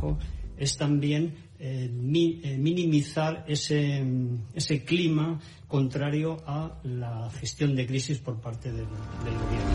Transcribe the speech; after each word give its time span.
trabajo 0.00 0.18
es 0.56 0.76
también 0.76 1.34
eh, 1.58 1.90
eh, 1.90 2.58
minimizar 2.58 3.44
ese, 3.48 4.04
ese, 4.54 4.84
clima 4.84 5.40
contrario 5.68 6.36
a 6.46 6.78
la 6.84 7.30
gestión 7.30 7.74
de 7.74 7.86
crisis 7.86 8.18
por 8.18 8.40
parte 8.40 8.70
del, 8.70 8.86
del 9.24 9.34
gobierno. 9.34 9.70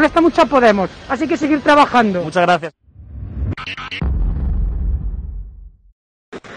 Molesta 0.00 0.20
mucho 0.22 0.40
a 0.40 0.46
Podemos. 0.46 0.88
Así 1.10 1.28
que 1.28 1.36
seguir 1.36 1.60
trabajando. 1.60 2.22
Muchas 2.22 2.42
gracias. 2.42 2.72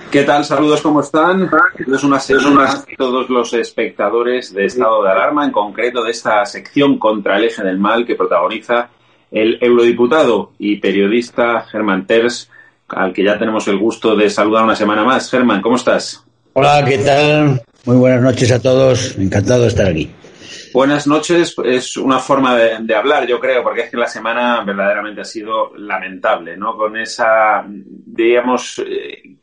¿Qué 0.09 0.23
tal? 0.23 0.45
Saludos, 0.45 0.81
¿cómo 0.81 1.01
están? 1.01 1.49
Es 1.91 2.03
una 2.03 2.19
semana 2.19 2.85
todos 2.97 3.29
los 3.29 3.53
espectadores 3.53 4.53
de 4.53 4.65
estado 4.65 5.03
de 5.03 5.11
alarma, 5.11 5.43
en 5.43 5.51
concreto 5.51 6.03
de 6.03 6.11
esta 6.11 6.45
sección 6.45 6.99
contra 6.99 7.37
el 7.37 7.45
eje 7.45 7.63
del 7.63 7.79
mal 7.79 8.05
que 8.05 8.15
protagoniza 8.15 8.89
el 9.31 9.57
eurodiputado 9.59 10.51
y 10.59 10.77
periodista 10.77 11.63
Germán 11.63 12.05
Ters, 12.05 12.49
al 12.87 13.11
que 13.11 13.23
ya 13.23 13.39
tenemos 13.39 13.67
el 13.67 13.79
gusto 13.79 14.15
de 14.15 14.29
saludar 14.29 14.63
una 14.63 14.75
semana 14.75 15.03
más. 15.03 15.29
Germán, 15.29 15.61
¿cómo 15.61 15.75
estás? 15.75 16.23
Hola, 16.53 16.85
¿qué 16.87 16.99
tal? 16.99 17.61
Muy 17.85 17.97
buenas 17.97 18.21
noches 18.21 18.51
a 18.51 18.61
todos. 18.61 19.17
Encantado 19.17 19.63
de 19.63 19.67
estar 19.69 19.87
aquí. 19.87 20.11
Buenas 20.73 21.05
noches, 21.05 21.55
es 21.63 21.97
una 21.97 22.19
forma 22.19 22.55
de, 22.55 22.95
hablar, 22.95 23.27
yo 23.27 23.39
creo, 23.39 23.61
porque 23.63 23.81
es 23.81 23.91
que 23.91 23.97
la 23.97 24.07
semana 24.07 24.63
verdaderamente 24.63 25.21
ha 25.21 25.25
sido 25.25 25.71
lamentable, 25.77 26.57
¿no? 26.57 26.75
Con 26.75 26.97
esa, 26.97 27.63
digamos, 27.67 28.81
eh, 28.85 29.35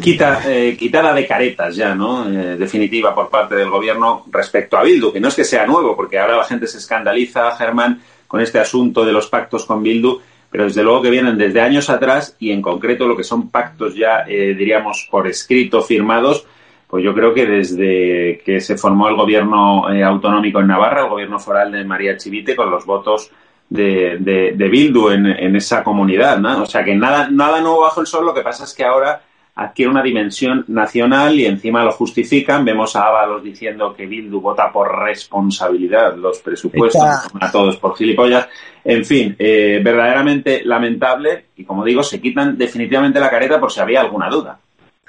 quita, 0.00 0.42
eh, 0.46 0.76
quitada 0.78 1.12
de 1.12 1.26
caretas 1.26 1.74
ya, 1.74 1.94
¿no? 1.94 2.28
Eh, 2.28 2.56
definitiva 2.56 3.14
por 3.14 3.28
parte 3.28 3.56
del 3.56 3.68
gobierno 3.68 4.24
respecto 4.30 4.76
a 4.76 4.84
Bildu, 4.84 5.12
que 5.12 5.20
no 5.20 5.28
es 5.28 5.34
que 5.34 5.44
sea 5.44 5.66
nuevo, 5.66 5.96
porque 5.96 6.18
ahora 6.18 6.36
la 6.36 6.44
gente 6.44 6.68
se 6.68 6.78
escandaliza, 6.78 7.56
Germán, 7.56 8.00
con 8.28 8.40
este 8.40 8.60
asunto 8.60 9.04
de 9.04 9.12
los 9.12 9.26
pactos 9.26 9.64
con 9.64 9.82
Bildu, 9.82 10.20
pero 10.50 10.64
desde 10.64 10.84
luego 10.84 11.02
que 11.02 11.10
vienen 11.10 11.36
desde 11.36 11.60
años 11.60 11.90
atrás 11.90 12.36
y 12.38 12.52
en 12.52 12.62
concreto 12.62 13.08
lo 13.08 13.16
que 13.16 13.24
son 13.24 13.50
pactos 13.50 13.94
ya, 13.94 14.24
diríamos, 14.24 15.08
por 15.10 15.26
escrito 15.26 15.82
firmados, 15.82 16.44
pues 16.90 17.04
yo 17.04 17.14
creo 17.14 17.32
que 17.32 17.46
desde 17.46 18.42
que 18.44 18.60
se 18.60 18.76
formó 18.76 19.08
el 19.08 19.14
gobierno 19.14 19.88
eh, 19.92 20.02
autonómico 20.02 20.58
en 20.60 20.66
Navarra, 20.66 21.04
el 21.04 21.10
gobierno 21.10 21.38
foral 21.38 21.70
de 21.70 21.84
María 21.84 22.16
Chivite, 22.16 22.56
con 22.56 22.68
los 22.68 22.84
votos 22.84 23.30
de, 23.68 24.18
de, 24.18 24.68
Bildu 24.68 25.10
en, 25.10 25.26
en, 25.26 25.54
esa 25.54 25.84
comunidad, 25.84 26.38
¿no? 26.38 26.62
O 26.62 26.66
sea 26.66 26.82
que 26.82 26.96
nada, 26.96 27.30
nada 27.30 27.60
nuevo 27.60 27.82
bajo 27.82 28.00
el 28.00 28.08
sol, 28.08 28.26
lo 28.26 28.34
que 28.34 28.42
pasa 28.42 28.64
es 28.64 28.74
que 28.74 28.84
ahora 28.84 29.22
adquiere 29.54 29.90
una 29.90 30.02
dimensión 30.02 30.64
nacional 30.68 31.38
y 31.38 31.46
encima 31.46 31.84
lo 31.84 31.92
justifican. 31.92 32.64
Vemos 32.64 32.96
a 32.96 33.06
Ábalos 33.06 33.44
diciendo 33.44 33.94
que 33.94 34.06
Bildu 34.06 34.40
vota 34.40 34.72
por 34.72 35.00
responsabilidad 35.00 36.16
los 36.16 36.38
presupuestos, 36.40 37.02
a 37.40 37.52
todos 37.52 37.76
por 37.76 37.96
gilipollas. 37.96 38.48
En 38.82 39.04
fin, 39.04 39.36
eh, 39.38 39.80
verdaderamente 39.84 40.62
lamentable 40.64 41.46
y 41.56 41.64
como 41.64 41.84
digo, 41.84 42.02
se 42.02 42.20
quitan 42.20 42.56
definitivamente 42.56 43.20
la 43.20 43.30
careta 43.30 43.60
por 43.60 43.70
si 43.70 43.78
había 43.80 44.00
alguna 44.00 44.28
duda. 44.28 44.58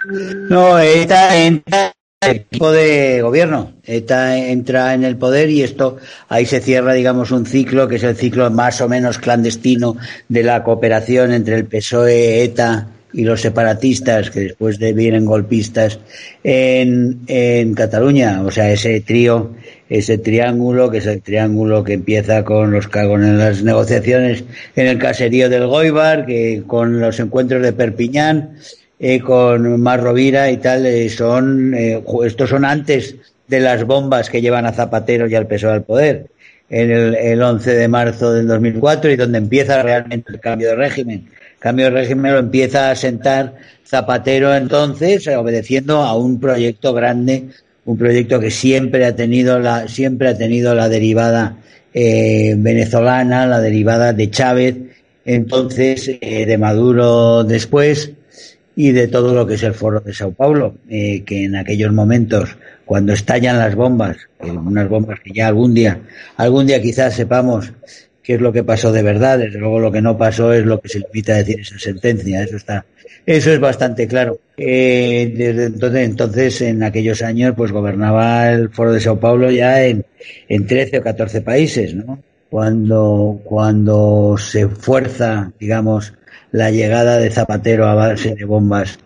No, 0.05 0.79
ETA 0.79 1.45
entra 1.45 1.93
en 2.21 2.29
el 2.29 2.35
equipo 2.37 2.71
de 2.71 3.21
gobierno. 3.21 3.73
ETA 3.83 4.37
entra 4.37 4.93
en 4.93 5.03
el 5.03 5.17
poder 5.17 5.49
y 5.49 5.63
esto 5.63 5.97
ahí 6.29 6.45
se 6.45 6.59
cierra, 6.59 6.93
digamos, 6.93 7.31
un 7.31 7.45
ciclo 7.45 7.87
que 7.87 7.97
es 7.97 8.03
el 8.03 8.15
ciclo 8.15 8.49
más 8.49 8.81
o 8.81 8.89
menos 8.89 9.17
clandestino 9.17 9.97
de 10.27 10.43
la 10.43 10.63
cooperación 10.63 11.33
entre 11.33 11.55
el 11.55 11.65
PSOE, 11.65 12.43
ETA 12.43 12.87
y 13.13 13.25
los 13.25 13.41
separatistas, 13.41 14.29
que 14.29 14.39
después 14.39 14.79
de 14.79 14.93
vienen 14.93 15.25
golpistas 15.25 15.99
en, 16.43 17.19
en 17.27 17.73
Cataluña. 17.73 18.41
O 18.41 18.51
sea, 18.51 18.71
ese 18.71 19.01
trío, 19.01 19.51
ese 19.89 20.17
triángulo, 20.17 20.89
que 20.89 20.99
es 20.99 21.05
el 21.07 21.21
triángulo 21.21 21.83
que 21.83 21.93
empieza 21.93 22.43
con 22.43 22.71
los 22.71 22.87
con 22.87 23.37
las 23.37 23.63
negociaciones 23.63 24.45
en 24.75 24.87
el 24.87 24.97
caserío 24.97 25.49
del 25.49 25.67
Goibar, 25.67 26.25
que 26.25 26.63
con 26.65 26.99
los 26.99 27.19
encuentros 27.19 27.61
de 27.61 27.73
Perpiñán, 27.73 28.55
eh, 29.03 29.19
con 29.19 29.81
Mar 29.81 30.03
Rovira 30.03 30.51
y 30.51 30.57
tal, 30.57 30.85
eh, 30.85 31.09
son, 31.09 31.73
eh, 31.73 32.03
estos 32.23 32.51
son 32.51 32.63
antes 32.63 33.15
de 33.47 33.59
las 33.59 33.83
bombas 33.83 34.29
que 34.29 34.41
llevan 34.41 34.67
a 34.67 34.73
Zapatero 34.73 35.27
y 35.27 35.33
al 35.33 35.47
PSOE 35.47 35.71
al 35.71 35.83
poder, 35.83 36.27
en 36.69 36.91
el, 36.91 37.15
el 37.15 37.41
11 37.41 37.73
de 37.73 37.87
marzo 37.87 38.31
del 38.31 38.45
2004 38.45 39.09
y 39.09 39.15
donde 39.15 39.39
empieza 39.39 39.81
realmente 39.81 40.31
el 40.31 40.39
cambio 40.39 40.69
de 40.69 40.75
régimen. 40.75 41.27
cambio 41.57 41.85
de 41.85 41.91
régimen 41.91 42.31
lo 42.31 42.37
empieza 42.37 42.91
a 42.91 42.95
sentar 42.95 43.55
Zapatero 43.83 44.53
entonces, 44.55 45.27
obedeciendo 45.29 46.03
a 46.03 46.15
un 46.15 46.39
proyecto 46.39 46.93
grande, 46.93 47.45
un 47.85 47.97
proyecto 47.97 48.39
que 48.39 48.51
siempre 48.51 49.03
ha 49.07 49.15
tenido 49.15 49.57
la, 49.57 49.87
siempre 49.87 50.27
ha 50.27 50.37
tenido 50.37 50.75
la 50.75 50.89
derivada 50.89 51.57
eh, 51.91 52.53
venezolana, 52.55 53.47
la 53.47 53.61
derivada 53.61 54.13
de 54.13 54.29
Chávez, 54.29 54.75
entonces 55.25 56.07
eh, 56.21 56.45
de 56.45 56.57
Maduro 56.59 57.43
después 57.43 58.11
y 58.75 58.91
de 58.91 59.07
todo 59.07 59.33
lo 59.33 59.45
que 59.45 59.55
es 59.55 59.63
el 59.63 59.73
foro 59.73 59.99
de 59.99 60.13
Sao 60.13 60.31
Paulo, 60.31 60.75
eh, 60.89 61.23
que 61.25 61.45
en 61.45 61.55
aquellos 61.55 61.91
momentos, 61.91 62.57
cuando 62.85 63.13
estallan 63.13 63.59
las 63.59 63.75
bombas, 63.75 64.17
unas 64.39 64.87
bombas 64.87 65.19
que 65.19 65.31
ya 65.33 65.47
algún 65.47 65.73
día, 65.73 65.99
algún 66.37 66.67
día 66.67 66.81
quizás 66.81 67.15
sepamos 67.15 67.73
qué 68.23 68.35
es 68.35 68.41
lo 68.41 68.53
que 68.53 68.63
pasó 68.63 68.91
de 68.91 69.03
verdad, 69.03 69.39
desde 69.39 69.59
luego 69.59 69.79
lo 69.79 69.91
que 69.91 70.01
no 70.01 70.17
pasó 70.17 70.53
es 70.53 70.65
lo 70.65 70.79
que 70.79 70.89
se 70.89 70.99
limita 70.99 71.33
a 71.33 71.37
decir 71.37 71.59
esa 71.59 71.77
sentencia, 71.79 72.43
eso 72.43 72.57
está, 72.57 72.85
eso 73.25 73.51
es 73.51 73.59
bastante 73.59 74.07
claro. 74.07 74.39
Eh, 74.57 75.33
desde 75.35 75.65
entonces, 75.65 76.05
entonces, 76.05 76.61
en 76.61 76.83
aquellos 76.83 77.21
años, 77.21 77.53
pues 77.55 77.71
gobernaba 77.71 78.51
el 78.51 78.69
Foro 78.69 78.93
de 78.93 78.99
Sao 78.99 79.19
Paulo 79.19 79.51
ya 79.51 79.83
en, 79.85 80.05
en 80.47 80.67
13 80.67 80.99
o 80.99 81.01
14 81.03 81.41
países, 81.41 81.95
¿no? 81.95 82.21
Cuando, 82.49 83.39
cuando 83.43 84.35
se 84.37 84.67
fuerza, 84.67 85.51
digamos, 85.59 86.13
la 86.51 86.71
llegada 86.71 87.17
de 87.17 87.31
Zapatero 87.31 87.87
a 87.87 87.95
base 87.95 88.35
de 88.35 88.45
bombas 88.45 88.99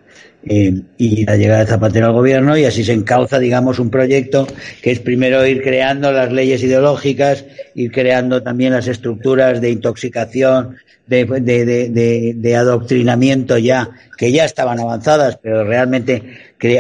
eh, 0.46 0.82
y 0.98 1.26
la 1.26 1.38
llegada 1.38 1.62
de 1.62 1.68
Zapatero 1.68 2.08
al 2.08 2.14
gobierno 2.14 2.58
y 2.58 2.66
así 2.66 2.84
se 2.84 2.94
encauza, 2.94 3.40
digamos, 3.40 3.80
un 3.80 3.90
proyecto 3.90 4.48
que 4.82 4.92
es 4.92 5.00
primero 5.00 5.46
ir 5.46 5.62
creando 5.62 6.12
las 6.12 6.32
leyes 6.32 6.64
ideológicas, 6.64 7.46
ir 7.74 7.92
creando 7.92 8.44
también 8.44 8.74
las 8.74 8.88
estructuras 8.88 9.60
de 9.62 9.72
intoxicación, 9.72 10.78
de, 11.08 11.26
de, 11.26 11.66
de, 11.66 12.34
de 12.36 12.56
adoctrinamiento 12.56 13.58
ya, 13.60 13.92
que 14.18 14.32
ya 14.32 14.46
estaban 14.46 14.80
avanzadas, 14.80 15.38
pero 15.42 15.64
realmente 15.64 16.24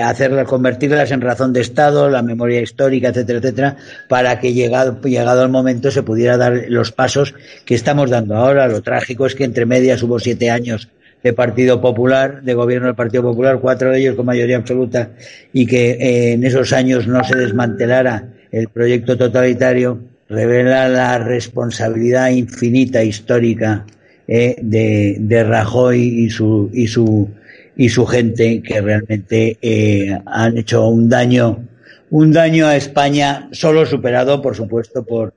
hacerlas, 0.01 0.47
convertirlas 0.47 1.11
en 1.11 1.21
razón 1.21 1.53
de 1.53 1.61
Estado, 1.61 2.09
la 2.09 2.21
memoria 2.21 2.61
histórica, 2.61 3.09
etcétera, 3.09 3.39
etcétera, 3.39 3.77
para 4.07 4.39
que 4.39 4.53
llegado, 4.53 4.99
llegado 5.01 5.43
el 5.43 5.49
momento 5.49 5.91
se 5.91 6.03
pudiera 6.03 6.37
dar 6.37 6.65
los 6.69 6.91
pasos 6.91 7.35
que 7.65 7.75
estamos 7.75 8.09
dando 8.09 8.35
ahora. 8.35 8.67
Lo 8.67 8.81
trágico 8.81 9.25
es 9.25 9.35
que 9.35 9.43
entre 9.43 9.65
medias 9.65 10.01
hubo 10.03 10.19
siete 10.19 10.49
años 10.49 10.89
de 11.25 11.33
Partido 11.33 11.81
Popular, 11.81 12.43
de 12.43 12.53
gobierno 12.53 12.85
del 12.85 12.95
Partido 12.95 13.23
Popular, 13.23 13.57
cuatro 13.59 13.89
de 13.89 13.99
ellos 13.99 14.15
con 14.15 14.27
mayoría 14.27 14.57
absoluta, 14.57 15.09
y 15.51 15.65
que 15.65 15.93
eh, 15.93 16.33
en 16.33 16.43
esos 16.43 16.71
años 16.71 17.07
no 17.07 17.23
se 17.23 17.35
desmantelara 17.35 18.29
el 18.51 18.69
proyecto 18.69 19.17
totalitario, 19.17 19.97
revela 20.29 20.87
la 20.87 21.17
responsabilidad 21.17 22.29
infinita 22.29 23.03
histórica 23.03 23.87
eh, 24.27 24.55
de, 24.61 25.17
de 25.19 25.43
Rajoy 25.43 25.99
y 25.99 26.29
su, 26.29 26.69
y 26.71 26.87
su 26.87 27.27
y 27.75 27.89
su 27.89 28.05
gente 28.05 28.61
que 28.61 28.79
realmente 28.79 29.57
eh, 29.61 30.17
han 30.27 30.57
hecho 30.59 30.87
un 30.87 31.09
daño 31.09 31.67
un 32.11 32.31
daño 32.31 32.67
a 32.67 32.77
España 32.77 33.49
solo 33.51 33.85
superado 33.85 34.41
por 34.41 34.55
supuesto 34.55 35.03
por 35.03 35.33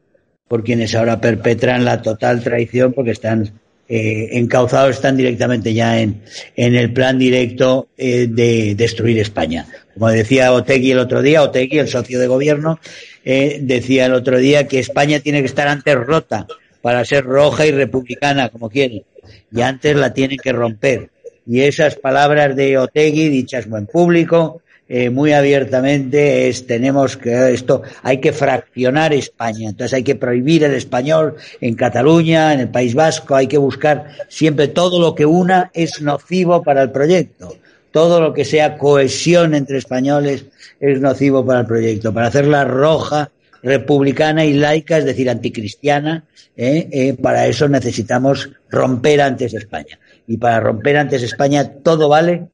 por 0.47 0.63
quienes 0.63 0.95
ahora 0.95 1.21
perpetran 1.21 1.85
la 1.85 2.01
total 2.01 2.41
traición 2.43 2.93
porque 2.93 3.11
están 3.11 3.51
eh, 3.89 4.29
encauzados 4.33 4.97
están 4.97 5.17
directamente 5.17 5.73
ya 5.73 6.01
en, 6.01 6.23
en 6.57 6.75
el 6.75 6.93
plan 6.93 7.19
directo 7.19 7.89
eh, 7.97 8.27
de 8.29 8.75
destruir 8.75 9.19
España. 9.19 9.67
Como 9.95 10.09
decía 10.09 10.53
Otegui 10.53 10.93
el 10.93 10.99
otro 10.99 11.23
día, 11.23 11.43
Otegui, 11.43 11.79
el 11.79 11.89
socio 11.89 12.19
de 12.21 12.27
gobierno, 12.27 12.79
eh, 13.25 13.59
decía 13.63 14.07
el 14.07 14.15
otro 14.15 14.39
día 14.39 14.69
que 14.69 14.79
España 14.79 15.21
tiene 15.21 15.41
que 15.41 15.47
estar 15.47 15.69
antes 15.69 15.95
rota 15.95 16.47
para 16.83 17.05
ser 17.05 17.25
roja 17.25 17.67
y 17.67 17.73
republicana, 17.73 18.51
como 18.51 18.71
quiere, 18.71 19.05
y 19.51 19.61
antes 19.63 19.97
la 19.97 20.13
tiene 20.13 20.37
que 20.37 20.53
romper 20.53 21.11
y 21.49 21.63
esas 21.63 21.97
palabras 21.97 22.55
de 22.55 22.77
Otegui 22.77 23.31
dichas 23.31 23.67
en 23.67 23.87
público, 23.87 24.61
eh, 24.89 25.11
muy 25.11 25.33
abiertamente, 25.33 26.49
es 26.49 26.67
tenemos 26.67 27.17
que 27.17 27.53
esto, 27.53 27.83
hay 28.03 28.19
que 28.21 28.33
fraccionar 28.33 29.13
España, 29.13 29.69
entonces 29.69 29.95
hay 29.95 30.03
que 30.03 30.15
prohibir 30.15 30.65
el 30.65 30.75
español 30.75 31.37
en 31.61 31.75
Cataluña, 31.75 32.55
en 32.55 32.61
el 32.61 32.69
País 32.69 32.95
Vasco, 32.95 33.35
hay 33.35 33.47
que 33.47 33.59
buscar 33.59 34.07
siempre 34.29 34.69
todo 34.69 34.99
lo 35.01 35.15
que 35.15 35.27
una 35.27 35.71
es 35.75 36.01
nocivo 36.01 36.63
para 36.63 36.83
el 36.83 36.91
proyecto. 36.91 37.55
Todo 37.91 38.21
lo 38.21 38.35
que 38.35 38.45
sea 38.45 38.77
cohesión 38.77 39.55
entre 39.55 39.79
españoles 39.79 40.45
es 40.79 41.01
nocivo 41.01 41.45
para 41.45 41.61
el 41.61 41.67
proyecto. 41.67 42.13
Para 42.13 42.29
hacerla 42.29 42.65
roja, 42.65 43.31
republicana 43.63 44.45
y 44.45 44.55
laica, 44.55 44.99
es 44.99 45.05
decir, 45.05 45.29
anticristiana, 45.31 46.25
eh, 46.57 46.89
eh, 46.93 47.15
para 47.15 47.47
eso 47.47 47.69
necesitamos 47.69 48.51
romper 48.71 49.21
antes 49.21 49.55
España 49.55 49.99
y 50.27 50.37
para 50.37 50.61
romper 50.61 50.97
antes 50.97 51.23
España 51.23 51.73
todo 51.83 52.09
vale. 52.09 52.47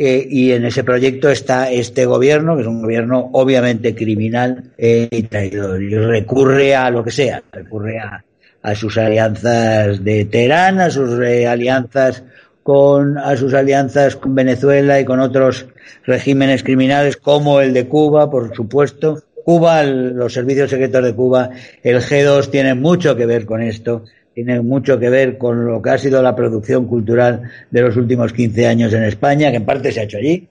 Eh, 0.00 0.28
y 0.30 0.52
en 0.52 0.64
ese 0.64 0.84
proyecto 0.84 1.28
está 1.28 1.72
este 1.72 2.06
gobierno, 2.06 2.54
que 2.54 2.62
es 2.62 2.68
un 2.68 2.82
gobierno 2.82 3.30
obviamente 3.32 3.96
criminal 3.96 4.70
eh, 4.78 5.08
y 5.10 5.24
traidor, 5.24 5.80
recurre 5.80 6.76
a 6.76 6.88
lo 6.88 7.02
que 7.02 7.10
sea, 7.10 7.42
recurre 7.50 7.98
a, 7.98 8.24
a 8.62 8.74
sus 8.76 8.96
alianzas 8.96 10.04
de 10.04 10.24
Teherán, 10.26 10.78
a 10.78 10.88
sus 10.90 11.18
eh, 11.18 11.48
alianzas 11.48 12.22
con 12.62 13.18
a 13.18 13.36
sus 13.36 13.52
alianzas 13.54 14.14
con 14.14 14.36
Venezuela 14.36 15.00
y 15.00 15.04
con 15.04 15.18
otros 15.18 15.66
regímenes 16.04 16.62
criminales 16.62 17.16
como 17.16 17.60
el 17.60 17.74
de 17.74 17.88
Cuba, 17.88 18.30
por 18.30 18.54
supuesto. 18.54 19.24
Cuba, 19.44 19.82
los 19.82 20.32
servicios 20.32 20.70
secretos 20.70 21.02
de 21.02 21.12
Cuba, 21.12 21.50
el 21.82 22.00
G2 22.00 22.50
tiene 22.52 22.74
mucho 22.74 23.16
que 23.16 23.26
ver 23.26 23.46
con 23.46 23.62
esto 23.62 24.04
tiene 24.38 24.60
mucho 24.60 25.00
que 25.00 25.10
ver 25.10 25.36
con 25.36 25.66
lo 25.66 25.82
que 25.82 25.90
ha 25.90 25.98
sido 25.98 26.22
la 26.22 26.36
producción 26.36 26.86
cultural 26.86 27.42
de 27.72 27.82
los 27.82 27.96
últimos 27.96 28.32
15 28.32 28.68
años 28.68 28.92
en 28.92 29.02
España, 29.02 29.50
que 29.50 29.56
en 29.56 29.64
parte 29.64 29.90
se 29.90 29.98
ha 29.98 30.04
hecho 30.04 30.18
allí, 30.18 30.46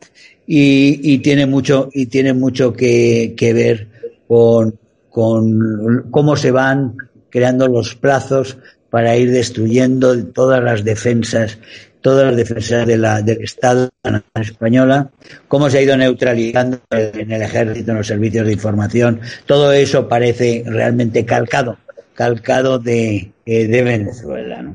y, 0.46 1.20
tiene 1.20 1.46
mucho, 1.46 1.88
y 1.94 2.08
tiene 2.08 2.34
mucho 2.34 2.74
que, 2.74 3.34
ver 3.40 3.88
con, 4.28 4.78
con 5.10 6.12
cómo 6.12 6.36
se 6.36 6.52
van 6.52 6.98
creando 7.30 7.70
los 7.70 7.96
plazos 7.96 8.58
para 8.90 9.16
ir 9.16 9.32
destruyendo 9.32 10.22
todas 10.34 10.62
las 10.62 10.84
defensas, 10.84 11.58
todas 12.02 12.26
las 12.26 12.36
defensas 12.36 12.86
de 12.86 12.98
la, 12.98 13.22
del 13.22 13.42
Estado 13.42 13.90
española, 14.36 15.12
cómo 15.48 15.70
se 15.70 15.78
ha 15.78 15.82
ido 15.82 15.96
neutralizando 15.96 16.82
en 16.92 17.32
el 17.32 17.42
ejército, 17.42 17.92
en 17.92 17.98
los 18.00 18.08
servicios 18.08 18.48
de 18.48 18.52
información, 18.52 19.22
todo 19.46 19.72
eso 19.72 20.10
parece 20.10 20.66
realmente 20.68 21.24
calcado 21.24 21.78
calcado 22.18 22.80
de, 22.80 23.32
eh, 23.46 23.84
Venezuela. 23.84 24.66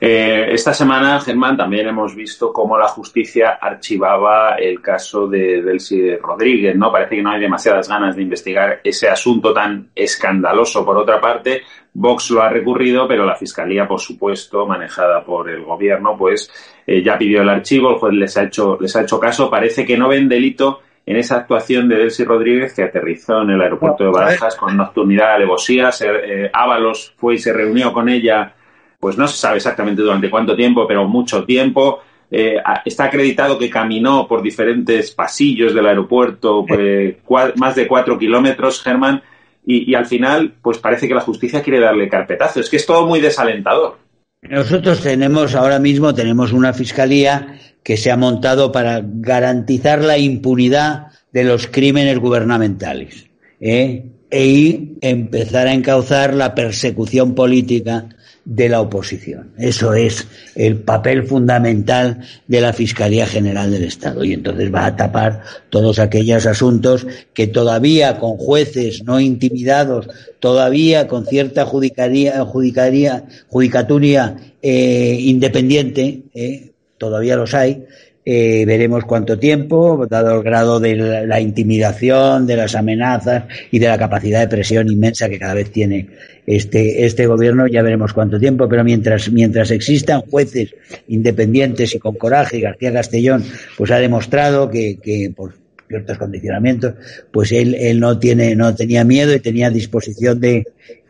eh, 0.00 0.46
esta 0.50 0.72
semana, 0.72 1.20
Germán, 1.20 1.58
también 1.58 1.88
hemos 1.88 2.16
visto 2.16 2.52
cómo 2.54 2.78
la 2.78 2.88
justicia 2.88 3.58
archivaba 3.60 4.56
el 4.56 4.80
caso 4.80 5.26
de 5.26 5.62
Delcy 5.62 6.16
Rodríguez, 6.16 6.74
¿no? 6.74 6.90
Parece 6.90 7.16
que 7.16 7.22
no 7.22 7.32
hay 7.32 7.40
demasiadas 7.40 7.86
ganas 7.86 8.16
de 8.16 8.22
investigar 8.22 8.80
ese 8.82 9.08
asunto 9.08 9.52
tan 9.52 9.90
escandaloso. 9.94 10.86
Por 10.86 10.96
otra 10.96 11.20
parte, 11.20 11.62
Vox 11.92 12.30
lo 12.30 12.42
ha 12.42 12.48
recurrido, 12.48 13.06
pero 13.06 13.26
la 13.26 13.36
Fiscalía, 13.36 13.86
por 13.86 14.00
supuesto, 14.00 14.66
manejada 14.66 15.22
por 15.22 15.50
el 15.50 15.64
Gobierno, 15.64 16.16
pues 16.16 16.50
eh, 16.86 17.02
ya 17.02 17.18
pidió 17.18 17.42
el 17.42 17.48
archivo, 17.50 17.90
el 17.90 17.96
juez 17.96 18.14
les 18.14 18.36
ha 18.38 18.44
hecho, 18.44 18.78
les 18.80 18.96
ha 18.96 19.02
hecho 19.02 19.20
caso. 19.20 19.50
Parece 19.50 19.84
que 19.84 19.98
no 19.98 20.08
ven 20.08 20.30
delito 20.30 20.80
en 21.06 21.16
esa 21.16 21.36
actuación 21.36 21.88
de 21.88 21.96
Delcy 21.96 22.24
Rodríguez 22.24 22.72
que 22.72 22.82
aterrizó 22.82 23.42
en 23.42 23.50
el 23.50 23.60
aeropuerto 23.60 24.04
de 24.04 24.10
Barajas 24.10 24.56
con 24.56 24.76
nocturnidad, 24.76 25.34
alevosía. 25.34 25.90
Eh, 26.00 26.50
Ábalos 26.52 27.14
fue 27.16 27.34
y 27.34 27.38
se 27.38 27.52
reunió 27.52 27.92
con 27.92 28.08
ella, 28.08 28.54
pues 28.98 29.18
no 29.18 29.28
se 29.28 29.36
sabe 29.36 29.56
exactamente 29.56 30.02
durante 30.02 30.30
cuánto 30.30 30.56
tiempo, 30.56 30.86
pero 30.86 31.06
mucho 31.06 31.44
tiempo. 31.44 32.00
Eh, 32.30 32.56
está 32.86 33.04
acreditado 33.04 33.58
que 33.58 33.68
caminó 33.68 34.26
por 34.26 34.42
diferentes 34.42 35.10
pasillos 35.10 35.74
del 35.74 35.86
aeropuerto, 35.86 36.64
pues, 36.66 37.16
más 37.56 37.74
de 37.74 37.86
cuatro 37.86 38.18
kilómetros, 38.18 38.82
Germán, 38.82 39.22
y, 39.66 39.90
y 39.90 39.94
al 39.94 40.06
final, 40.06 40.54
pues 40.60 40.78
parece 40.78 41.06
que 41.06 41.14
la 41.14 41.20
justicia 41.20 41.62
quiere 41.62 41.80
darle 41.80 42.08
carpetazo. 42.08 42.60
Es 42.60 42.70
que 42.70 42.76
es 42.76 42.86
todo 42.86 43.06
muy 43.06 43.20
desalentador. 43.20 43.98
Nosotros 44.42 45.00
tenemos 45.02 45.54
ahora 45.54 45.78
mismo 45.78 46.14
tenemos 46.14 46.52
una 46.52 46.72
fiscalía 46.72 47.58
que 47.84 47.96
se 47.96 48.10
ha 48.10 48.16
montado 48.16 48.72
para 48.72 49.02
garantizar 49.04 50.02
la 50.02 50.18
impunidad 50.18 51.08
de 51.32 51.44
los 51.44 51.68
crímenes 51.68 52.18
gubernamentales 52.18 53.26
¿eh? 53.60 54.06
e 54.30 54.96
empezar 55.00 55.68
a 55.68 55.74
encauzar 55.74 56.34
la 56.34 56.56
persecución 56.56 57.36
política 57.36 58.08
de 58.44 58.68
la 58.68 58.80
oposición. 58.80 59.52
Eso 59.58 59.94
es 59.94 60.26
el 60.54 60.76
papel 60.76 61.24
fundamental 61.24 62.20
de 62.46 62.60
la 62.60 62.72
Fiscalía 62.72 63.26
General 63.26 63.70
del 63.70 63.84
Estado. 63.84 64.22
Y 64.24 64.34
entonces 64.34 64.72
va 64.74 64.86
a 64.86 64.96
tapar 64.96 65.42
todos 65.70 65.98
aquellos 65.98 66.44
asuntos 66.46 67.06
que 67.32 67.46
todavía 67.46 68.18
con 68.18 68.36
jueces 68.36 69.04
no 69.04 69.18
intimidados, 69.18 70.08
todavía 70.40 71.08
con 71.08 71.26
cierta 71.26 71.64
judicaría, 71.64 72.44
judicaría, 72.44 73.24
judicaturia 73.48 74.36
eh, 74.60 75.16
independiente, 75.20 76.24
eh, 76.34 76.73
todavía 76.98 77.36
los 77.36 77.54
hay, 77.54 77.84
Eh, 78.26 78.64
veremos 78.64 79.04
cuánto 79.04 79.36
tiempo, 79.36 80.06
dado 80.08 80.38
el 80.38 80.42
grado 80.42 80.80
de 80.80 80.96
la, 80.96 81.26
la, 81.26 81.40
intimidación, 81.40 82.46
de 82.46 82.56
las 82.56 82.74
amenazas 82.74 83.44
y 83.70 83.78
de 83.78 83.86
la 83.86 83.98
capacidad 83.98 84.40
de 84.40 84.48
presión 84.48 84.88
inmensa 84.90 85.28
que 85.28 85.38
cada 85.38 85.52
vez 85.52 85.70
tiene 85.70 86.08
este, 86.46 87.04
este 87.04 87.26
gobierno, 87.26 87.66
ya 87.66 87.82
veremos 87.82 88.14
cuánto 88.14 88.38
tiempo, 88.38 88.66
pero 88.66 88.82
mientras, 88.82 89.30
mientras 89.30 89.70
existan 89.70 90.22
jueces 90.22 90.74
independientes 91.06 91.94
y 91.94 91.98
con 91.98 92.14
coraje, 92.16 92.60
García 92.60 92.94
Castellón 92.94 93.44
pues 93.76 93.90
ha 93.90 93.98
demostrado 93.98 94.70
que, 94.70 94.96
que 95.02 95.30
por 95.36 95.52
ciertos 95.86 96.16
condicionamientos, 96.16 96.94
pues 97.30 97.52
él, 97.52 97.74
él 97.74 98.00
no 98.00 98.18
tiene, 98.18 98.56
no 98.56 98.74
tenía 98.74 99.04
miedo 99.04 99.34
y 99.34 99.40
tenía 99.40 99.68
disposición 99.68 100.40
de, 100.40 100.64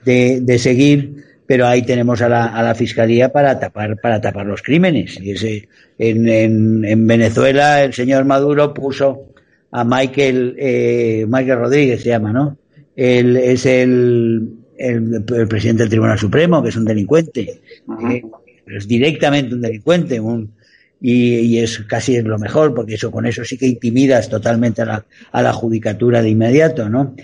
de, 0.04 0.40
de 0.42 0.58
seguir 0.58 1.33
pero 1.46 1.66
ahí 1.66 1.82
tenemos 1.82 2.22
a 2.22 2.28
la, 2.28 2.46
a 2.46 2.62
la 2.62 2.74
fiscalía 2.74 3.30
para 3.30 3.58
tapar 3.58 4.00
para 4.00 4.20
tapar 4.20 4.46
los 4.46 4.62
crímenes. 4.62 5.18
Y 5.20 5.32
ese 5.32 5.68
en, 5.98 6.28
en, 6.28 6.84
en 6.84 7.06
Venezuela 7.06 7.82
el 7.82 7.92
señor 7.92 8.24
Maduro 8.24 8.72
puso 8.72 9.34
a 9.70 9.84
Michael 9.84 10.56
eh, 10.58 11.26
Michael 11.28 11.58
Rodríguez 11.58 12.02
se 12.02 12.10
llama 12.10 12.32
no 12.32 12.56
él 12.96 13.36
es 13.36 13.66
el, 13.66 14.48
el, 14.78 15.24
el, 15.34 15.48
presidente 15.48 15.82
del 15.82 15.90
Tribunal 15.90 16.18
Supremo 16.18 16.62
que 16.62 16.68
es 16.68 16.76
un 16.76 16.84
delincuente. 16.84 17.60
Eh, 18.08 18.22
es 18.66 18.88
directamente 18.88 19.54
un 19.54 19.60
delincuente 19.60 20.20
un, 20.20 20.52
y, 21.00 21.34
y, 21.40 21.58
es 21.58 21.80
casi 21.80 22.16
es 22.16 22.24
lo 22.24 22.38
mejor 22.38 22.72
porque 22.72 22.94
eso 22.94 23.10
con 23.10 23.26
eso 23.26 23.44
sí 23.44 23.58
que 23.58 23.66
intimidas 23.66 24.28
totalmente 24.28 24.82
a 24.82 24.86
la, 24.86 25.04
a 25.32 25.42
la 25.42 25.52
judicatura 25.52 26.22
de 26.22 26.30
inmediato 26.30 26.88
no 26.88 27.14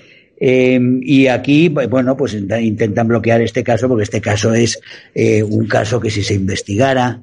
eh, 0.40 0.80
y 1.02 1.26
aquí, 1.26 1.68
bueno, 1.68 2.16
pues 2.16 2.34
intentan 2.34 3.06
bloquear 3.06 3.42
este 3.42 3.62
caso 3.62 3.88
porque 3.88 4.04
este 4.04 4.22
caso 4.22 4.54
es 4.54 4.80
eh, 5.14 5.42
un 5.42 5.66
caso 5.68 6.00
que 6.00 6.10
si 6.10 6.22
se 6.22 6.34
investigara, 6.34 7.20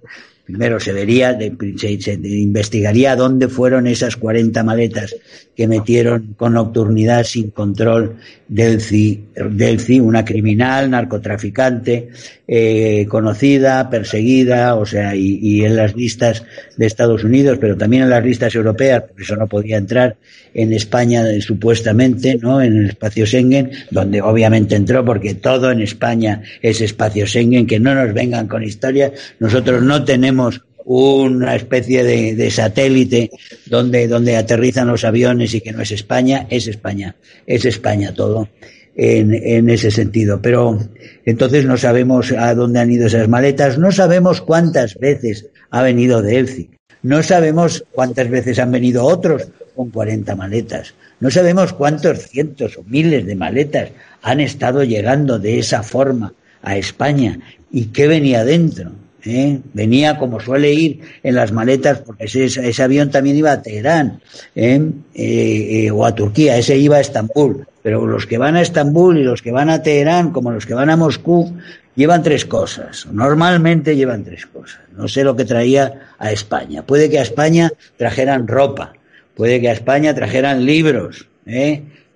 primero 0.47 0.79
se 0.79 0.93
vería, 0.93 1.37
se, 1.75 2.13
investigaría 2.13 3.17
dónde 3.17 3.49
fueron 3.49 3.85
esas 3.85 4.15
40 4.15 4.63
maletas 4.63 5.13
que 5.53 5.67
metieron 5.67 6.35
con 6.37 6.53
nocturnidad 6.53 7.25
sin 7.25 7.49
control 7.49 8.15
Delci, 8.47 9.25
Delci 9.35 9.99
una 9.99 10.23
criminal, 10.23 10.89
narcotraficante, 10.89 12.09
eh, 12.47 13.05
conocida, 13.09 13.89
perseguida, 13.89 14.75
o 14.75 14.85
sea, 14.85 15.13
y, 15.15 15.65
en 15.65 15.75
las 15.75 15.97
listas 15.97 16.43
de 16.77 16.85
Estados 16.85 17.25
Unidos, 17.25 17.57
pero 17.59 17.75
también 17.75 18.03
en 18.03 18.09
las 18.09 18.23
listas 18.23 18.55
europeas, 18.55 19.03
por 19.03 19.21
eso 19.21 19.35
no 19.35 19.47
podía 19.47 19.75
entrar 19.75 20.15
en 20.53 20.71
España 20.71 21.25
supuestamente, 21.41 22.37
¿no? 22.41 22.61
En 22.61 22.77
el 22.77 22.89
espacio 22.91 23.25
Schengen, 23.25 23.71
donde 23.91 24.21
obviamente 24.21 24.75
entró 24.75 25.03
porque 25.03 25.35
todo 25.35 25.71
en 25.71 25.81
España 25.81 26.41
es 26.61 26.79
espacio 26.79 27.27
Schengen, 27.27 27.67
que 27.67 27.81
no 27.81 27.93
nos 27.93 28.13
vengan 28.13 28.47
con 28.47 28.63
historias, 28.63 29.11
nosotros 29.39 29.83
no 29.83 30.05
tenemos 30.05 30.36
una 30.85 31.55
especie 31.55 32.03
de, 32.03 32.51
satélite 32.51 33.29
donde, 33.65 34.07
donde 34.07 34.37
aterrizan 34.37 34.87
los 34.87 35.03
aviones 35.03 35.53
y 35.53 35.61
que 35.61 35.73
no 35.73 35.81
es 35.81 35.91
España, 35.91 36.47
es 36.49 36.67
España, 36.67 37.15
es 37.45 37.65
España 37.65 38.13
todo 38.13 38.47
en, 38.95 39.33
en 39.33 39.69
ese 39.69 39.91
sentido. 39.91 40.41
Pero 40.41 40.79
entonces 41.25 41.65
no 41.65 41.75
sabemos 41.75 42.31
a 42.31 42.55
dónde 42.55 42.79
han 42.79 42.91
ido 42.91 43.07
esas 43.07 43.27
maletas, 43.27 43.77
no 43.77 43.91
sabemos 43.91 44.39
cuántas 44.41 44.95
veces 44.95 45.47
ha 45.71 45.81
venido 45.81 46.21
de 46.21 46.37
Elci, 46.37 46.69
no 47.03 47.21
sabemos 47.21 47.83
cuántas 47.91 48.29
veces 48.29 48.57
han 48.57 48.71
venido 48.71 49.03
otros 49.05 49.49
con 49.75 49.89
40 49.89 50.35
maletas, 50.35 50.93
no 51.19 51.29
sabemos 51.29 51.73
cuántos 51.73 52.27
cientos 52.27 52.77
o 52.77 52.83
miles 52.83 53.25
de 53.25 53.35
maletas 53.35 53.89
han 54.21 54.39
estado 54.39 54.83
llegando 54.83 55.37
de 55.37 55.59
esa 55.59 55.83
forma 55.83 56.33
a 56.61 56.77
España 56.77 57.39
y 57.71 57.87
qué 57.87 58.07
venía 58.07 58.43
dentro. 58.43 58.91
¿Eh? 59.27 59.59
venía 59.73 60.17
como 60.17 60.39
suele 60.39 60.73
ir 60.73 61.01
en 61.23 61.35
las 61.35 61.51
maletas, 61.51 61.99
porque 61.99 62.25
ese, 62.25 62.45
ese 62.45 62.83
avión 62.83 63.11
también 63.11 63.35
iba 63.35 63.51
a 63.51 63.61
Teherán 63.61 64.21
¿eh? 64.55 64.81
Eh, 65.13 65.91
o 65.91 66.05
a 66.05 66.15
Turquía, 66.15 66.57
ese 66.57 66.77
iba 66.77 66.97
a 66.97 67.01
Estambul, 67.01 67.67
pero 67.83 68.05
los 68.05 68.25
que 68.25 68.37
van 68.37 68.55
a 68.55 68.61
Estambul 68.61 69.17
y 69.17 69.23
los 69.23 69.41
que 69.41 69.51
van 69.51 69.69
a 69.69 69.81
Teherán, 69.81 70.31
como 70.31 70.51
los 70.51 70.65
que 70.65 70.73
van 70.73 70.89
a 70.89 70.95
Moscú, 70.95 71.53
llevan 71.95 72.23
tres 72.23 72.45
cosas, 72.45 73.07
normalmente 73.11 73.95
llevan 73.95 74.23
tres 74.23 74.45
cosas, 74.45 74.81
no 74.95 75.07
sé 75.07 75.23
lo 75.23 75.35
que 75.35 75.45
traía 75.45 76.13
a 76.17 76.31
España, 76.31 76.83
puede 76.83 77.09
que 77.09 77.19
a 77.19 77.23
España 77.23 77.71
trajeran 77.97 78.47
ropa, 78.47 78.93
puede 79.35 79.59
que 79.59 79.69
a 79.69 79.73
España 79.73 80.15
trajeran 80.15 80.65
libros, 80.65 81.27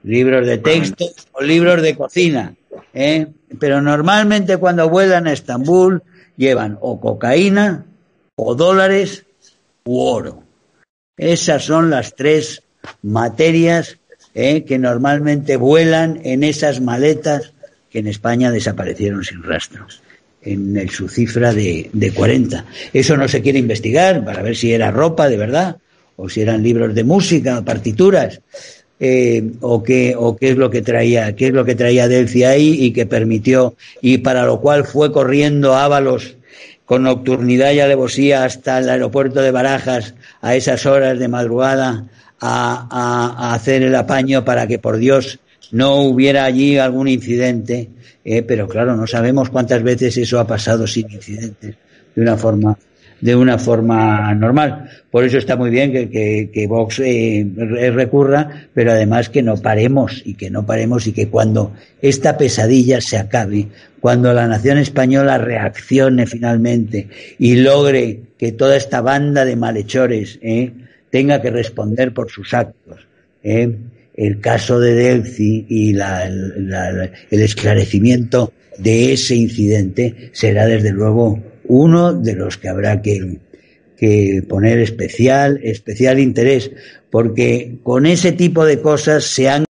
libros 0.03 0.47
de 0.47 0.57
texto 0.57 1.05
o 1.33 1.41
libros 1.41 1.81
de 1.81 1.95
cocina, 1.95 2.53
pero 3.59 3.81
normalmente 3.81 4.57
cuando 4.57 4.89
vuelan 4.89 5.27
a 5.27 5.33
Estambul, 5.33 6.03
llevan 6.37 6.77
o 6.81 6.99
cocaína, 6.99 7.85
o 8.35 8.55
dólares, 8.55 9.25
u 9.85 9.99
oro. 9.99 10.43
Esas 11.17 11.63
son 11.63 11.89
las 11.89 12.15
tres 12.15 12.63
materias 13.01 13.99
eh, 14.33 14.63
que 14.63 14.79
normalmente 14.79 15.57
vuelan 15.57 16.21
en 16.23 16.43
esas 16.43 16.81
maletas 16.81 17.53
que 17.89 17.99
en 17.99 18.07
España 18.07 18.51
desaparecieron 18.51 19.23
sin 19.23 19.43
rastro, 19.43 19.85
en 20.41 20.77
el, 20.77 20.89
su 20.89 21.09
cifra 21.09 21.53
de, 21.53 21.89
de 21.91 22.11
40. 22.11 22.65
Eso 22.93 23.17
no 23.17 23.27
se 23.27 23.41
quiere 23.41 23.59
investigar 23.59 24.23
para 24.23 24.41
ver 24.41 24.55
si 24.55 24.73
era 24.73 24.89
ropa 24.89 25.27
de 25.27 25.37
verdad, 25.37 25.77
o 26.15 26.29
si 26.29 26.41
eran 26.41 26.63
libros 26.63 26.95
de 26.95 27.03
música, 27.03 27.61
partituras. 27.63 28.41
Eh, 29.03 29.53
o 29.61 29.81
qué 29.81 30.13
o 30.15 30.37
qué 30.37 30.51
es 30.51 30.57
lo 30.57 30.69
que 30.69 30.83
traía 30.83 31.35
qué 31.35 31.47
es 31.47 31.53
lo 31.53 31.65
que 31.65 31.73
traía 31.73 32.07
Delphi 32.07 32.43
ahí 32.43 32.85
y 32.85 32.93
que 32.93 33.07
permitió 33.07 33.73
y 33.99 34.19
para 34.19 34.45
lo 34.45 34.61
cual 34.61 34.85
fue 34.85 35.11
corriendo 35.11 35.73
Ábalos 35.75 36.35
con 36.85 37.01
nocturnidad 37.01 37.71
y 37.71 37.79
alevosía 37.79 38.43
hasta 38.43 38.77
el 38.77 38.87
aeropuerto 38.89 39.41
de 39.41 39.49
Barajas 39.49 40.13
a 40.39 40.55
esas 40.55 40.85
horas 40.85 41.17
de 41.17 41.27
madrugada 41.27 42.05
a, 42.39 42.87
a, 42.91 43.47
a 43.49 43.53
hacer 43.55 43.81
el 43.81 43.95
apaño 43.95 44.45
para 44.45 44.67
que 44.67 44.77
por 44.77 44.97
Dios 44.97 45.39
no 45.71 45.95
hubiera 46.03 46.43
allí 46.43 46.77
algún 46.77 47.07
incidente. 47.07 47.89
Eh, 48.23 48.43
pero 48.43 48.67
claro 48.67 48.95
no 48.95 49.07
sabemos 49.07 49.49
cuántas 49.49 49.81
veces 49.81 50.15
eso 50.15 50.39
ha 50.39 50.45
pasado 50.45 50.85
sin 50.85 51.09
incidentes 51.09 51.75
de 52.13 52.21
una 52.21 52.37
forma 52.37 52.77
de 53.21 53.35
una 53.35 53.57
forma 53.57 54.33
normal. 54.33 54.89
Por 55.09 55.23
eso 55.23 55.37
está 55.37 55.55
muy 55.55 55.69
bien 55.69 55.91
que, 55.91 56.49
que, 56.51 56.67
Vox 56.67 56.99
eh, 56.99 57.47
recurra, 57.93 58.67
pero 58.73 58.91
además 58.91 59.29
que 59.29 59.43
no 59.43 59.57
paremos 59.57 60.21
y 60.25 60.33
que 60.33 60.49
no 60.49 60.65
paremos 60.65 61.07
y 61.07 61.13
que 61.13 61.27
cuando 61.27 61.73
esta 62.01 62.37
pesadilla 62.37 62.99
se 62.99 63.17
acabe, 63.17 63.67
cuando 63.99 64.33
la 64.33 64.47
nación 64.47 64.79
española 64.79 65.37
reaccione 65.37 66.25
finalmente 66.25 67.07
y 67.37 67.55
logre 67.57 68.21
que 68.37 68.51
toda 68.51 68.75
esta 68.75 69.01
banda 69.01 69.45
de 69.45 69.55
malhechores 69.55 70.39
eh, 70.41 70.71
tenga 71.11 71.41
que 71.41 71.51
responder 71.51 72.13
por 72.13 72.31
sus 72.31 72.53
actos. 72.53 73.05
Eh, 73.43 73.77
el 74.15 74.39
caso 74.39 74.79
de 74.79 74.93
Delphi 74.93 75.65
y 75.69 75.93
la, 75.93 76.25
el 76.25 77.41
esclarecimiento 77.41 78.51
de 78.77 79.13
ese 79.13 79.35
incidente 79.35 80.31
será 80.33 80.65
desde 80.65 80.91
luego 80.91 81.39
uno 81.71 82.11
de 82.11 82.35
los 82.35 82.57
que 82.57 82.67
habrá 82.67 83.01
que, 83.01 83.39
poner 84.49 84.79
especial, 84.79 85.59
especial 85.63 86.19
interés, 86.19 86.69
porque 87.09 87.77
con 87.81 88.05
ese 88.05 88.33
tipo 88.33 88.65
de 88.65 88.81
cosas 88.81 89.23
se 89.23 89.47
han 89.47 89.63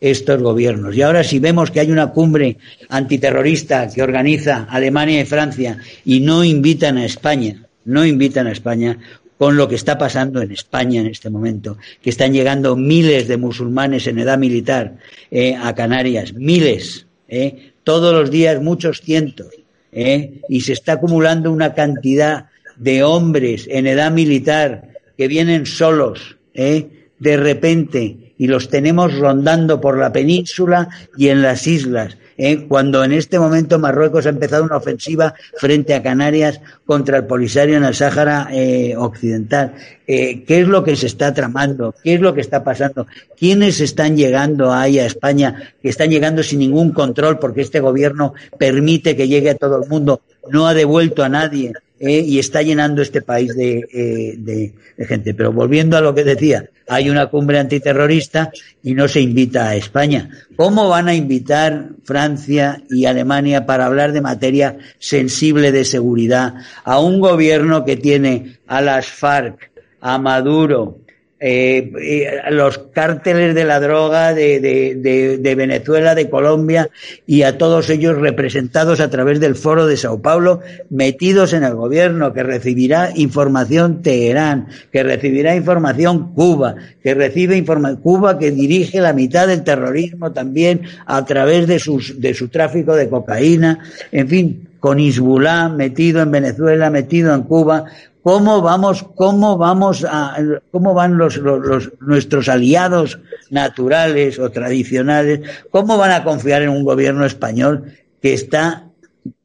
estos 0.00 0.42
gobiernos. 0.42 0.94
Y 0.94 1.02
ahora 1.02 1.24
si 1.24 1.38
vemos 1.38 1.70
que 1.70 1.80
hay 1.80 1.90
una 1.90 2.10
cumbre 2.10 2.58
antiterrorista 2.90 3.88
que 3.88 4.02
organiza 4.02 4.66
Alemania 4.68 5.20
y 5.22 5.24
Francia 5.24 5.78
y 6.04 6.20
no 6.20 6.44
invitan 6.44 6.98
a 6.98 7.06
España, 7.06 7.66
no 7.84 8.04
invitan 8.04 8.48
a 8.48 8.52
España 8.52 8.98
con 9.38 9.56
lo 9.56 9.68
que 9.68 9.76
está 9.76 9.96
pasando 9.96 10.42
en 10.42 10.52
España 10.52 11.00
en 11.00 11.06
este 11.06 11.30
momento, 11.30 11.78
que 12.02 12.10
están 12.10 12.34
llegando 12.34 12.76
miles 12.76 13.28
de 13.28 13.38
musulmanes 13.38 14.06
en 14.08 14.18
edad 14.18 14.36
militar 14.36 14.98
eh, 15.30 15.54
a 15.54 15.74
Canarias, 15.74 16.34
miles, 16.34 17.06
eh, 17.28 17.72
todos 17.82 18.12
los 18.12 18.30
días 18.30 18.60
muchos 18.60 19.00
cientos 19.00 19.61
¿eh? 19.92 20.40
y 20.48 20.62
se 20.62 20.72
está 20.72 20.94
acumulando 20.94 21.52
una 21.52 21.74
cantidad 21.74 22.46
de 22.76 23.02
hombres 23.02 23.68
en 23.70 23.86
edad 23.86 24.10
militar 24.10 24.88
que 25.16 25.28
vienen 25.28 25.66
solos, 25.66 26.38
¿eh? 26.54 26.88
de 27.18 27.36
repente, 27.36 28.21
y 28.38 28.46
los 28.46 28.68
tenemos 28.68 29.16
rondando 29.18 29.80
por 29.80 29.98
la 29.98 30.12
península 30.12 30.88
y 31.16 31.28
en 31.28 31.42
las 31.42 31.66
islas, 31.66 32.16
¿eh? 32.36 32.66
cuando 32.66 33.04
en 33.04 33.12
este 33.12 33.38
momento 33.38 33.78
Marruecos 33.78 34.26
ha 34.26 34.30
empezado 34.30 34.64
una 34.64 34.76
ofensiva 34.76 35.34
frente 35.56 35.94
a 35.94 36.02
Canarias 36.02 36.60
contra 36.86 37.18
el 37.18 37.26
Polisario 37.26 37.76
en 37.76 37.84
el 37.84 37.94
Sáhara 37.94 38.48
eh, 38.52 38.94
Occidental. 38.96 39.74
Eh, 40.06 40.44
¿Qué 40.44 40.60
es 40.60 40.68
lo 40.68 40.82
que 40.82 40.96
se 40.96 41.06
está 41.06 41.32
tramando? 41.32 41.94
¿Qué 42.02 42.14
es 42.14 42.20
lo 42.20 42.34
que 42.34 42.40
está 42.40 42.64
pasando? 42.64 43.06
¿Quiénes 43.38 43.80
están 43.80 44.16
llegando 44.16 44.72
ahí 44.72 44.98
a 44.98 45.06
España? 45.06 45.74
Que 45.80 45.88
están 45.88 46.10
llegando 46.10 46.42
sin 46.42 46.58
ningún 46.58 46.92
control 46.92 47.38
porque 47.38 47.60
este 47.60 47.80
gobierno 47.80 48.34
permite 48.58 49.16
que 49.16 49.28
llegue 49.28 49.50
a 49.50 49.54
todo 49.54 49.82
el 49.82 49.88
mundo, 49.88 50.22
no 50.50 50.66
ha 50.66 50.74
devuelto 50.74 51.22
a 51.22 51.28
nadie 51.28 51.72
y 52.00 52.40
está 52.40 52.62
llenando 52.62 53.00
este 53.00 53.22
país 53.22 53.54
de, 53.54 54.72
gente. 54.98 55.34
Pero 55.34 55.52
volviendo 55.52 55.96
a 55.96 56.00
lo 56.00 56.12
que 56.12 56.24
decía, 56.24 56.68
hay 56.92 57.08
una 57.08 57.26
cumbre 57.28 57.58
antiterrorista 57.58 58.52
y 58.82 58.92
no 58.92 59.08
se 59.08 59.22
invita 59.22 59.68
a 59.68 59.76
España. 59.76 60.28
¿Cómo 60.56 60.90
van 60.90 61.08
a 61.08 61.14
invitar 61.14 61.88
Francia 62.04 62.82
y 62.90 63.06
Alemania 63.06 63.64
para 63.64 63.86
hablar 63.86 64.12
de 64.12 64.20
materia 64.20 64.76
sensible 64.98 65.72
de 65.72 65.86
seguridad 65.86 66.54
a 66.84 67.00
un 67.00 67.18
gobierno 67.18 67.86
que 67.86 67.96
tiene 67.96 68.58
a 68.66 68.82
las 68.82 69.06
FARC, 69.06 69.70
a 70.02 70.18
Maduro, 70.18 70.98
eh, 71.44 71.90
eh, 72.00 72.50
los 72.52 72.78
cárteles 72.78 73.56
de 73.56 73.64
la 73.64 73.80
droga 73.80 74.32
de, 74.32 74.60
de, 74.60 75.38
de, 75.38 75.54
Venezuela, 75.56 76.14
de 76.14 76.30
Colombia 76.30 76.88
y 77.26 77.42
a 77.42 77.58
todos 77.58 77.90
ellos 77.90 78.16
representados 78.16 79.00
a 79.00 79.10
través 79.10 79.40
del 79.40 79.56
foro 79.56 79.86
de 79.88 79.96
Sao 79.96 80.22
Paulo, 80.22 80.60
metidos 80.88 81.52
en 81.52 81.64
el 81.64 81.74
gobierno, 81.74 82.32
que 82.32 82.44
recibirá 82.44 83.10
información 83.16 84.02
Teherán, 84.02 84.68
que 84.92 85.02
recibirá 85.02 85.56
información 85.56 86.32
Cuba, 86.32 86.76
que 87.02 87.12
recibe 87.14 87.56
información 87.56 88.00
Cuba, 88.00 88.38
que 88.38 88.52
dirige 88.52 89.00
la 89.00 89.12
mitad 89.12 89.48
del 89.48 89.64
terrorismo 89.64 90.30
también 90.30 90.82
a 91.06 91.24
través 91.24 91.66
de, 91.66 91.80
sus, 91.80 92.20
de 92.20 92.34
su 92.34 92.48
tráfico 92.48 92.94
de 92.94 93.08
cocaína, 93.08 93.80
en 94.12 94.28
fin, 94.28 94.68
con 94.82 94.98
Hezbollah 94.98 95.68
metido 95.68 96.22
en 96.22 96.32
Venezuela, 96.32 96.90
metido 96.90 97.32
en 97.36 97.44
Cuba, 97.44 97.84
cómo 98.20 98.62
vamos, 98.62 99.06
cómo 99.14 99.56
vamos 99.56 100.04
a, 100.04 100.36
cómo 100.72 100.92
van 100.92 101.18
los, 101.18 101.36
los, 101.36 101.64
los, 101.64 101.92
nuestros 102.00 102.48
aliados 102.48 103.20
naturales 103.50 104.40
o 104.40 104.50
tradicionales, 104.50 105.40
cómo 105.70 105.96
van 105.98 106.10
a 106.10 106.24
confiar 106.24 106.62
en 106.62 106.70
un 106.70 106.82
gobierno 106.82 107.24
español 107.24 107.92
que 108.20 108.34
está 108.34 108.88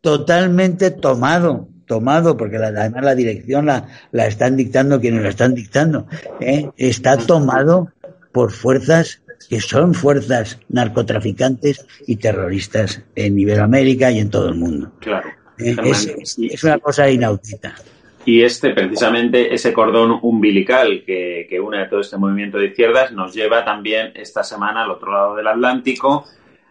totalmente 0.01 0.89
tomado, 0.89 1.67
tomado, 1.86 2.36
porque 2.36 2.58
la, 2.58 2.70
además 2.70 3.03
la 3.03 3.13
dirección 3.13 3.67
la, 3.67 3.89
la 4.12 4.25
están 4.25 4.58
dictando 4.58 5.00
quienes 5.00 5.22
la 5.22 5.29
están 5.29 5.53
dictando, 5.53 6.08
¿eh? 6.39 6.72
está 6.77 7.15
tomado 7.15 7.91
por 8.32 8.51
fuerzas 8.51 9.22
que 9.50 9.62
son 9.62 9.94
fuerzas 9.94 10.60
narcotraficantes 10.70 11.86
y 12.06 12.17
terroristas 12.17 13.03
en 13.15 13.39
Iberoamérica 13.39 14.12
y 14.12 14.20
en 14.20 14.29
todo 14.29 14.50
el 14.50 14.56
mundo. 14.56 14.91
Claro. 15.00 15.29
¿Eh? 15.58 15.75
Es, 15.86 16.63
una 16.63 16.77
cosa 16.79 17.10
inaudita 17.10 17.75
y 18.27 18.44
este, 18.44 18.74
precisamente, 18.74 19.53
ese 19.53 19.72
cordón 19.72 20.20
umbilical 20.22 21.03
que, 21.06 21.48
que, 21.50 21.62
une 21.62 21.82
a 21.82 21.89
todo 21.89 22.01
este 22.01 22.17
movimiento 22.17 22.58
de 22.58 22.67
izquierdas 22.67 23.13
nos 23.13 23.34
lleva 23.34 23.63
también 23.63 24.12
esta 24.15 24.44
semana 24.44 24.84
al 24.84 24.91
otro 24.91 25.13
lado 25.13 25.36
del 25.38 25.48
Atlántico, 25.48 26.25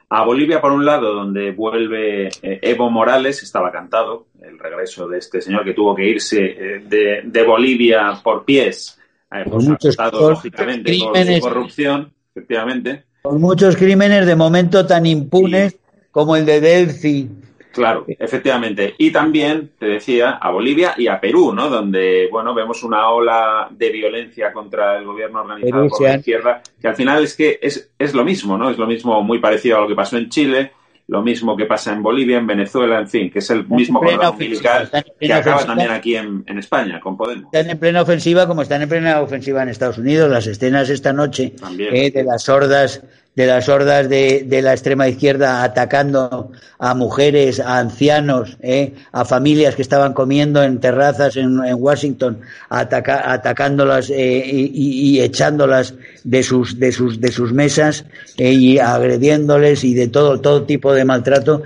a 0.09 0.23
Bolivia 0.23 0.61
por 0.61 0.73
un 0.73 0.85
lado, 0.85 1.15
donde 1.15 1.53
vuelve 1.53 2.29
eh, 2.43 2.61
Evo 2.63 2.91
Morales, 2.91 3.43
estaba 3.43 3.73
cantado 3.73 4.27
el 4.41 4.59
regreso 4.59 5.09
de 5.09 5.19
este 5.19 5.41
señor 5.41 5.65
que 5.65 5.73
tuvo 5.73 5.95
que 5.95 6.07
irse 6.07 6.45
eh, 6.45 6.83
de, 6.87 7.23
de, 7.25 7.43
Bolivia 7.43 8.21
por 8.23 8.45
pies, 8.45 9.01
eh, 9.33 9.43
por 9.45 9.55
pues 9.55 9.65
muchos 9.65 9.99
acusado, 9.99 10.31
lógicamente, 10.31 10.95
por 11.41 11.41
corrupción, 11.41 12.13
efectivamente. 12.37 13.05
Por 13.23 13.39
muchos 13.39 13.77
crímenes 13.77 14.27
de 14.27 14.37
momento 14.37 14.87
tan 14.87 15.07
impunes 15.07 15.73
sí. 15.73 15.79
como 16.13 16.37
el 16.37 16.45
de 16.45 16.61
Delphi 16.61 17.31
Claro, 17.77 18.07
efectivamente. 18.09 18.95
Y 18.97 19.11
también, 19.11 19.73
te 19.79 19.85
decía, 19.85 20.31
a 20.31 20.51
Bolivia 20.51 20.95
y 20.97 21.09
a 21.09 21.21
Perú, 21.21 21.53
¿no? 21.53 21.69
Donde, 21.69 22.27
bueno, 22.33 22.55
vemos 22.55 22.83
una 22.83 23.11
ola 23.11 23.69
de 23.71 23.91
violencia 23.91 24.51
contra 24.51 24.97
el 24.97 25.05
gobierno 25.05 25.43
organizado 25.43 25.83
Perú, 25.83 25.91
por 25.91 26.09
la 26.09 26.17
izquierda, 26.17 26.63
que 26.81 26.89
al 26.89 26.97
final 26.97 27.23
es 27.23 27.37
que 27.37 27.59
es, 27.61 27.91
es 27.99 28.15
lo 28.15 28.25
mismo, 28.25 28.57
¿no? 28.57 28.71
Es 28.71 28.79
lo 28.79 28.87
mismo 28.87 29.23
muy 29.23 29.41
parecido 29.41 29.77
a 29.77 29.81
lo 29.83 29.89
que 29.89 29.95
pasó 29.95 30.17
en 30.17 30.31
Chile, 30.31 30.73
lo 31.09 31.23
mismo 31.23 31.57
que 31.57 31.67
pasa 31.67 31.93
en 31.93 32.03
Bolivia, 32.03 32.39
en 32.39 32.47
Venezuela, 32.47 32.99
en 32.99 33.09
fin, 33.09 33.31
que 33.31 33.39
es 33.39 33.51
el 33.51 33.67
mismo 33.69 34.01
cordón 34.01 34.27
umbilical 34.27 34.91
que 34.91 35.33
acaba 35.33 35.57
ofensiva. 35.57 35.67
también 35.67 35.91
aquí 35.93 36.17
en, 36.17 36.43
en, 36.47 36.59
España, 36.59 37.01
con 37.01 37.17
Podemos. 37.17 37.45
Están 37.45 37.71
en 37.71 37.79
plena 37.79 38.03
ofensiva, 38.03 38.49
como 38.49 38.63
están 38.63 38.83
en 38.83 38.89
plena 38.89 39.21
ofensiva 39.21 39.63
en 39.63 39.69
Estados 39.69 39.99
Unidos, 39.99 40.29
las 40.31 40.47
escenas 40.49 40.91
esta 40.91 41.13
noche 41.13 41.55
eh, 41.79 42.11
de 42.11 42.25
las 42.25 42.49
hordas 42.49 43.05
de 43.37 43.47
las 43.47 43.69
hordas 43.69 44.09
de, 44.09 44.45
de, 44.47 44.63
la 44.63 44.73
extrema 44.73 45.09
izquierda 45.09 45.63
atacando 45.63 46.51
a 46.79 46.95
mujeres, 46.95 47.61
a 47.61 47.79
ancianos, 47.79 48.57
¿eh? 48.63 48.95
a 49.13 49.27
familias 49.27 49.77
que 49.77 49.83
estaban 49.83 50.15
comiendo 50.15 50.63
en 50.63 50.81
terrazas 50.81 51.37
en, 51.37 51.61
Washington, 51.75 52.41
atacándolas 52.71 54.09
eh, 54.09 54.43
y, 54.47 55.21
echándolas 55.21 55.95
de 56.25 56.43
sus, 56.43 56.81
de 56.81 56.93
sus, 56.93 57.21
de 57.21 57.31
sus 57.31 57.53
mesas 57.53 58.07
eh, 58.39 58.53
y 58.53 58.79
agrediéndoles 58.79 59.85
y 59.85 59.95
de 59.95 60.09
todo, 60.09 60.41
todo 60.41 60.65
tipo 60.65 60.95
de 60.95 61.05
maltrato. 61.05 61.63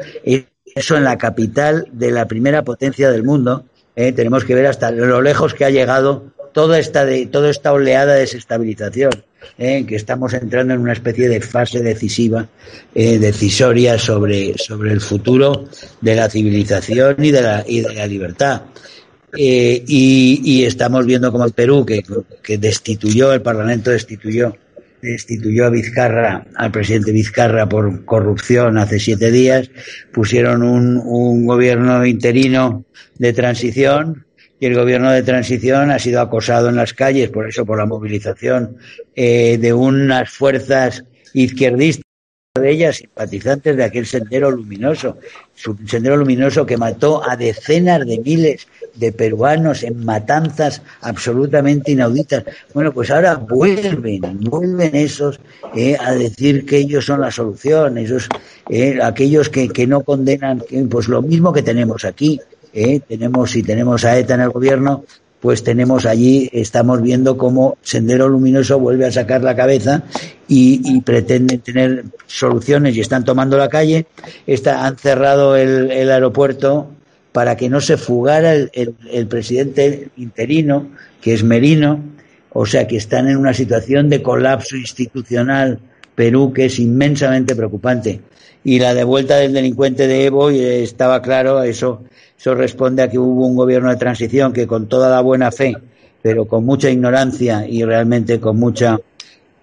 Eso 0.74 0.96
en 0.96 1.04
la 1.04 1.18
capital 1.18 1.86
de 1.92 2.10
la 2.10 2.26
primera 2.26 2.62
potencia 2.62 3.10
del 3.10 3.22
mundo. 3.22 3.64
Tenemos 3.94 4.44
que 4.44 4.54
ver 4.54 4.66
hasta 4.66 4.90
lo 4.92 5.20
lejos 5.20 5.52
que 5.52 5.66
ha 5.66 5.70
llegado 5.70 6.32
toda 6.52 6.78
esta, 6.78 7.04
de, 7.04 7.26
toda 7.26 7.50
esta 7.50 7.72
oleada 7.72 8.14
de 8.14 8.20
desestabilización 8.20 9.10
eh, 9.58 9.84
que 9.86 9.96
estamos 9.96 10.32
entrando 10.32 10.74
en 10.74 10.80
una 10.80 10.92
especie 10.92 11.28
de 11.28 11.40
fase 11.40 11.80
decisiva, 11.80 12.48
eh, 12.94 13.18
decisoria 13.18 13.98
sobre, 13.98 14.56
sobre 14.58 14.92
el 14.92 15.00
futuro 15.00 15.66
de 16.00 16.14
la 16.14 16.28
civilización 16.28 17.16
y 17.22 17.30
de 17.30 17.42
la, 17.42 17.64
y 17.66 17.80
de 17.80 17.94
la 17.94 18.06
libertad. 18.06 18.62
Eh, 19.36 19.84
y, 19.86 20.40
y, 20.44 20.64
estamos 20.64 21.06
viendo 21.06 21.30
como 21.30 21.44
el 21.44 21.52
Perú, 21.52 21.86
que, 21.86 22.02
que 22.42 22.58
destituyó, 22.58 23.32
el 23.32 23.42
Parlamento 23.42 23.90
destituyó, 23.90 24.56
destituyó 25.00 25.66
a 25.66 25.70
Vizcarra, 25.70 26.46
al 26.56 26.72
presidente 26.72 27.12
Vizcarra 27.12 27.68
por 27.68 28.04
corrupción 28.04 28.76
hace 28.76 28.98
siete 28.98 29.30
días, 29.30 29.70
pusieron 30.12 30.62
un, 30.62 30.98
un 30.98 31.46
gobierno 31.46 32.04
interino 32.04 32.84
de 33.18 33.32
transición, 33.32 34.24
y 34.60 34.66
el 34.66 34.74
gobierno 34.74 35.10
de 35.10 35.22
transición 35.22 35.90
ha 35.90 35.98
sido 35.98 36.20
acosado 36.20 36.68
en 36.68 36.76
las 36.76 36.92
calles, 36.92 37.30
por 37.30 37.48
eso, 37.48 37.64
por 37.64 37.78
la 37.78 37.86
movilización 37.86 38.76
eh, 39.16 39.56
de 39.58 39.72
unas 39.72 40.30
fuerzas 40.30 41.02
izquierdistas 41.32 42.04
de 42.54 42.70
ellas 42.70 42.96
simpatizantes 42.96 43.76
de 43.76 43.84
aquel 43.84 44.06
sendero 44.06 44.50
luminoso, 44.50 45.18
su 45.54 45.78
sendero 45.86 46.16
luminoso 46.16 46.66
que 46.66 46.76
mató 46.76 47.22
a 47.26 47.36
decenas 47.36 48.04
de 48.04 48.18
miles 48.18 48.66
de 48.96 49.12
peruanos 49.12 49.84
en 49.84 50.04
matanzas 50.04 50.82
absolutamente 51.00 51.92
inauditas. 51.92 52.42
Bueno, 52.74 52.92
pues 52.92 53.10
ahora 53.12 53.36
vuelven, 53.36 54.40
vuelven 54.40 54.96
esos 54.96 55.38
eh, 55.76 55.96
a 55.98 56.12
decir 56.14 56.66
que 56.66 56.78
ellos 56.78 57.06
son 57.06 57.20
la 57.20 57.30
solución, 57.30 57.96
esos, 57.98 58.28
eh, 58.68 58.98
aquellos 59.00 59.48
que, 59.48 59.68
que 59.68 59.86
no 59.86 60.02
condenan, 60.02 60.64
pues 60.90 61.06
lo 61.06 61.22
mismo 61.22 61.52
que 61.52 61.62
tenemos 61.62 62.04
aquí, 62.04 62.40
¿eh? 62.72 63.00
tenemos 63.06 63.50
si 63.50 63.62
tenemos 63.62 64.04
a 64.04 64.18
ETA 64.18 64.34
en 64.34 64.40
el 64.40 64.50
gobierno, 64.50 65.04
pues 65.40 65.64
tenemos 65.64 66.04
allí, 66.04 66.50
estamos 66.52 67.00
viendo 67.00 67.38
cómo 67.38 67.78
Sendero 67.82 68.28
Luminoso 68.28 68.78
vuelve 68.78 69.06
a 69.06 69.12
sacar 69.12 69.42
la 69.42 69.56
cabeza 69.56 70.02
y, 70.46 70.82
y 70.84 71.00
pretenden 71.00 71.60
tener 71.60 72.04
soluciones 72.26 72.96
y 72.96 73.00
están 73.00 73.24
tomando 73.24 73.56
la 73.56 73.68
calle. 73.68 74.06
Está, 74.46 74.84
han 74.86 74.98
cerrado 74.98 75.56
el, 75.56 76.10
aeropuerto 76.10 76.90
para 77.32 77.56
que 77.56 77.70
no 77.70 77.80
se 77.80 77.96
fugara 77.96 78.52
el, 78.52 78.70
el, 79.10 79.26
presidente 79.28 80.08
interino, 80.18 80.90
que 81.22 81.32
es 81.32 81.42
Merino, 81.42 82.00
o 82.52 82.66
sea 82.66 82.86
que 82.86 82.96
están 82.96 83.28
en 83.28 83.38
una 83.38 83.54
situación 83.54 84.10
de 84.10 84.22
colapso 84.22 84.76
institucional 84.76 85.78
Perú 86.20 86.52
que 86.52 86.66
es 86.66 86.78
inmensamente 86.78 87.56
preocupante. 87.56 88.20
Y 88.62 88.78
la 88.78 88.92
devuelta 88.92 89.36
del 89.36 89.54
delincuente 89.54 90.06
de 90.06 90.26
Evo 90.26 90.50
estaba 90.50 91.22
claro, 91.22 91.62
eso 91.62 92.02
eso 92.38 92.54
responde 92.54 93.02
a 93.02 93.08
que 93.08 93.18
hubo 93.18 93.46
un 93.46 93.56
gobierno 93.56 93.88
de 93.88 93.96
transición 93.96 94.52
que 94.52 94.66
con 94.66 94.86
toda 94.86 95.08
la 95.08 95.22
buena 95.22 95.50
fe, 95.50 95.74
pero 96.20 96.44
con 96.44 96.66
mucha 96.66 96.90
ignorancia 96.90 97.66
y 97.66 97.84
realmente 97.84 98.38
con 98.38 98.58
mucha, 98.58 98.98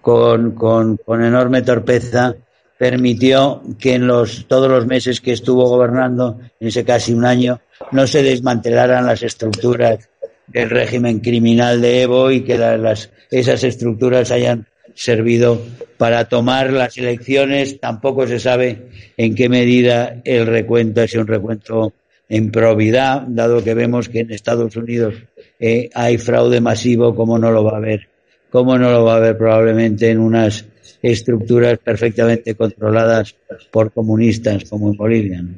con, 0.00 0.50
con, 0.56 0.96
con 0.96 1.22
enorme 1.22 1.62
torpeza, 1.62 2.34
permitió 2.76 3.62
que 3.78 3.94
en 3.94 4.08
los, 4.08 4.46
todos 4.48 4.68
los 4.68 4.84
meses 4.84 5.20
que 5.20 5.34
estuvo 5.34 5.68
gobernando, 5.68 6.40
en 6.58 6.66
ese 6.66 6.84
casi 6.84 7.14
un 7.14 7.24
año, 7.24 7.60
no 7.92 8.04
se 8.08 8.24
desmantelaran 8.24 9.06
las 9.06 9.22
estructuras 9.22 10.08
del 10.48 10.70
régimen 10.70 11.20
criminal 11.20 11.80
de 11.80 12.02
Evo 12.02 12.32
y 12.32 12.42
que 12.42 12.58
la, 12.58 12.76
las, 12.76 13.10
esas 13.30 13.62
estructuras 13.62 14.32
hayan 14.32 14.66
servido 14.98 15.62
para 15.96 16.28
tomar 16.28 16.72
las 16.72 16.98
elecciones. 16.98 17.78
Tampoco 17.78 18.26
se 18.26 18.40
sabe 18.40 18.88
en 19.16 19.34
qué 19.34 19.48
medida 19.48 20.20
el 20.24 20.46
recuento 20.46 21.02
es 21.02 21.14
un 21.14 21.26
recuento 21.26 21.92
en 22.28 22.50
probidad, 22.50 23.22
dado 23.28 23.62
que 23.62 23.74
vemos 23.74 24.08
que 24.08 24.20
en 24.20 24.32
Estados 24.32 24.76
Unidos 24.76 25.14
eh, 25.60 25.88
hay 25.94 26.18
fraude 26.18 26.60
masivo, 26.60 27.14
¿cómo 27.14 27.38
no 27.38 27.50
lo 27.50 27.64
va 27.64 27.74
a 27.74 27.76
haber? 27.76 28.08
¿Cómo 28.50 28.76
no 28.76 28.90
lo 28.90 29.04
va 29.04 29.14
a 29.14 29.16
haber 29.16 29.38
probablemente 29.38 30.10
en 30.10 30.18
unas 30.18 30.66
estructuras 31.00 31.78
perfectamente 31.78 32.54
controladas 32.54 33.34
por 33.70 33.92
comunistas 33.92 34.64
como 34.68 34.90
en 34.90 34.96
Bolivia? 34.96 35.42
¿no? 35.42 35.54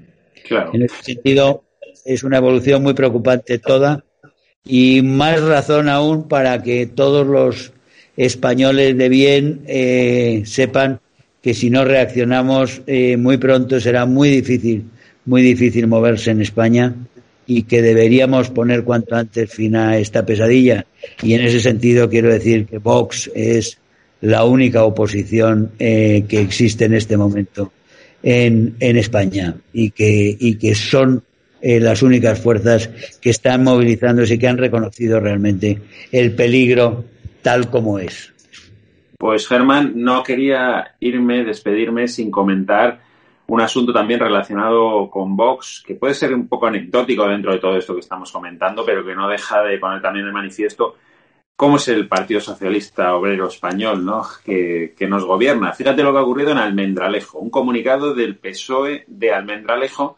Claro. 0.46 0.70
En 0.74 0.82
ese 0.82 1.02
sentido, 1.02 1.64
es 2.04 2.22
una 2.22 2.36
evolución 2.36 2.82
muy 2.82 2.94
preocupante 2.94 3.58
toda 3.58 4.04
y 4.64 5.02
más 5.02 5.40
razón 5.40 5.88
aún 5.88 6.28
para 6.28 6.62
que 6.62 6.86
todos 6.86 7.26
los 7.26 7.72
españoles 8.16 8.96
de 8.96 9.08
bien 9.08 9.60
eh, 9.66 10.42
sepan 10.46 11.00
que 11.42 11.54
si 11.54 11.70
no 11.70 11.84
reaccionamos 11.84 12.82
eh, 12.86 13.16
muy 13.16 13.38
pronto 13.38 13.80
será 13.80 14.04
muy 14.04 14.28
difícil 14.28 14.84
muy 15.24 15.42
difícil 15.42 15.86
moverse 15.86 16.30
en 16.30 16.40
España 16.40 16.94
y 17.46 17.64
que 17.64 17.82
deberíamos 17.82 18.50
poner 18.50 18.84
cuanto 18.84 19.16
antes 19.16 19.50
fin 19.50 19.74
a 19.74 19.98
esta 19.98 20.24
pesadilla. 20.24 20.86
Y 21.22 21.34
en 21.34 21.40
ese 21.42 21.60
sentido 21.60 22.08
quiero 22.08 22.32
decir 22.32 22.66
que 22.66 22.78
Vox 22.78 23.30
es 23.34 23.78
la 24.20 24.44
única 24.44 24.84
oposición 24.84 25.72
eh, 25.78 26.24
que 26.28 26.40
existe 26.40 26.84
en 26.84 26.94
este 26.94 27.16
momento 27.16 27.72
en, 28.22 28.76
en 28.78 28.96
España 28.96 29.56
y 29.72 29.90
que, 29.90 30.36
y 30.38 30.56
que 30.56 30.74
son 30.74 31.24
eh, 31.60 31.80
las 31.80 32.02
únicas 32.02 32.38
fuerzas 32.38 32.88
que 33.20 33.30
están 33.30 33.64
movilizándose 33.64 34.34
y 34.34 34.38
que 34.38 34.48
han 34.48 34.58
reconocido 34.58 35.20
realmente 35.20 35.78
el 36.12 36.32
peligro 36.34 37.04
tal 37.42 37.70
como 37.70 37.98
es. 37.98 38.32
Pues 39.18 39.46
Germán, 39.46 39.92
no 39.96 40.22
quería 40.22 40.96
irme, 41.00 41.44
despedirme 41.44 42.08
sin 42.08 42.30
comentar 42.30 43.00
un 43.48 43.60
asunto 43.60 43.92
también 43.92 44.20
relacionado 44.20 45.10
con 45.10 45.36
Vox, 45.36 45.82
que 45.84 45.96
puede 45.96 46.14
ser 46.14 46.32
un 46.32 46.48
poco 46.48 46.68
anecdótico 46.68 47.26
dentro 47.26 47.52
de 47.52 47.58
todo 47.58 47.76
esto 47.76 47.94
que 47.94 48.00
estamos 48.00 48.30
comentando, 48.30 48.84
pero 48.84 49.04
que 49.04 49.14
no 49.14 49.28
deja 49.28 49.62
de 49.62 49.78
poner 49.78 50.00
también 50.00 50.26
el 50.26 50.32
manifiesto 50.32 50.96
cómo 51.56 51.76
es 51.76 51.88
el 51.88 52.08
Partido 52.08 52.40
Socialista 52.40 53.14
Obrero 53.14 53.48
Español, 53.48 54.02
¿no? 54.02 54.24
Que, 54.42 54.94
que, 54.96 55.06
nos 55.06 55.26
gobierna. 55.26 55.74
Fíjate 55.74 56.02
lo 56.02 56.12
que 56.12 56.18
ha 56.18 56.22
ocurrido 56.22 56.52
en 56.52 56.58
Almendralejo, 56.58 57.38
un 57.38 57.50
comunicado 57.50 58.14
del 58.14 58.38
PSOE 58.38 59.04
de 59.08 59.32
Almendralejo 59.32 60.16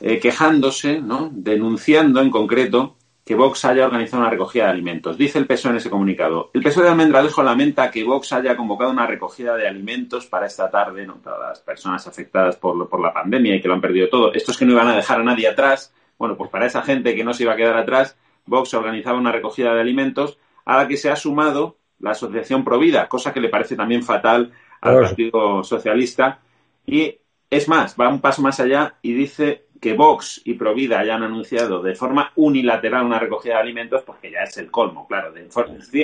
eh, 0.00 0.18
quejándose, 0.18 1.00
¿no? 1.00 1.30
Denunciando 1.32 2.20
en 2.20 2.28
concreto 2.28 2.96
que 3.26 3.34
Vox 3.34 3.64
haya 3.64 3.84
organizado 3.84 4.22
una 4.22 4.30
recogida 4.30 4.66
de 4.66 4.70
alimentos. 4.70 5.18
Dice 5.18 5.40
el 5.40 5.48
PSOE 5.48 5.72
en 5.72 5.78
ese 5.78 5.90
comunicado. 5.90 6.52
El 6.54 6.62
PSOE 6.62 6.84
de 6.84 6.90
Almendralejo 6.90 7.42
lamenta 7.42 7.90
que 7.90 8.04
Vox 8.04 8.32
haya 8.32 8.56
convocado 8.56 8.92
una 8.92 9.04
recogida 9.04 9.56
de 9.56 9.66
alimentos 9.66 10.26
para 10.26 10.46
esta 10.46 10.70
tarde, 10.70 11.04
¿no? 11.04 11.16
Para 11.16 11.48
las 11.48 11.58
personas 11.58 12.06
afectadas 12.06 12.54
por, 12.54 12.88
por 12.88 13.00
la 13.00 13.12
pandemia 13.12 13.56
y 13.56 13.60
que 13.60 13.66
lo 13.66 13.74
han 13.74 13.80
perdido 13.80 14.08
todo. 14.08 14.32
Estos 14.32 14.56
que 14.56 14.64
no 14.64 14.74
iban 14.74 14.86
a 14.86 14.94
dejar 14.94 15.18
a 15.18 15.24
nadie 15.24 15.48
atrás, 15.48 15.92
bueno, 16.16 16.36
pues 16.36 16.50
para 16.50 16.66
esa 16.66 16.82
gente 16.82 17.16
que 17.16 17.24
no 17.24 17.34
se 17.34 17.42
iba 17.42 17.54
a 17.54 17.56
quedar 17.56 17.76
atrás, 17.76 18.16
Vox 18.44 18.72
organizaba 18.74 19.18
una 19.18 19.32
recogida 19.32 19.74
de 19.74 19.80
alimentos 19.80 20.38
a 20.64 20.76
la 20.76 20.86
que 20.86 20.96
se 20.96 21.10
ha 21.10 21.16
sumado 21.16 21.78
la 21.98 22.12
Asociación 22.12 22.62
Provida, 22.62 23.08
cosa 23.08 23.32
que 23.32 23.40
le 23.40 23.48
parece 23.48 23.74
también 23.74 24.04
fatal 24.04 24.52
al 24.80 25.00
Partido 25.00 25.64
Socialista. 25.64 26.38
Y 26.86 27.18
es 27.50 27.68
más, 27.68 27.96
va 28.00 28.08
un 28.08 28.20
paso 28.20 28.40
más 28.40 28.60
allá 28.60 28.94
y 29.02 29.14
dice 29.14 29.65
que 29.80 29.92
Vox 29.94 30.40
y 30.44 30.54
Provida 30.54 31.00
hayan 31.00 31.22
anunciado 31.22 31.82
de 31.82 31.94
forma 31.94 32.32
unilateral 32.36 33.04
una 33.04 33.18
recogida 33.18 33.54
de 33.54 33.60
alimentos, 33.60 34.02
porque 34.04 34.30
ya 34.30 34.40
es 34.40 34.56
el 34.58 34.70
colmo, 34.70 35.06
claro. 35.06 35.32
De, 35.32 35.48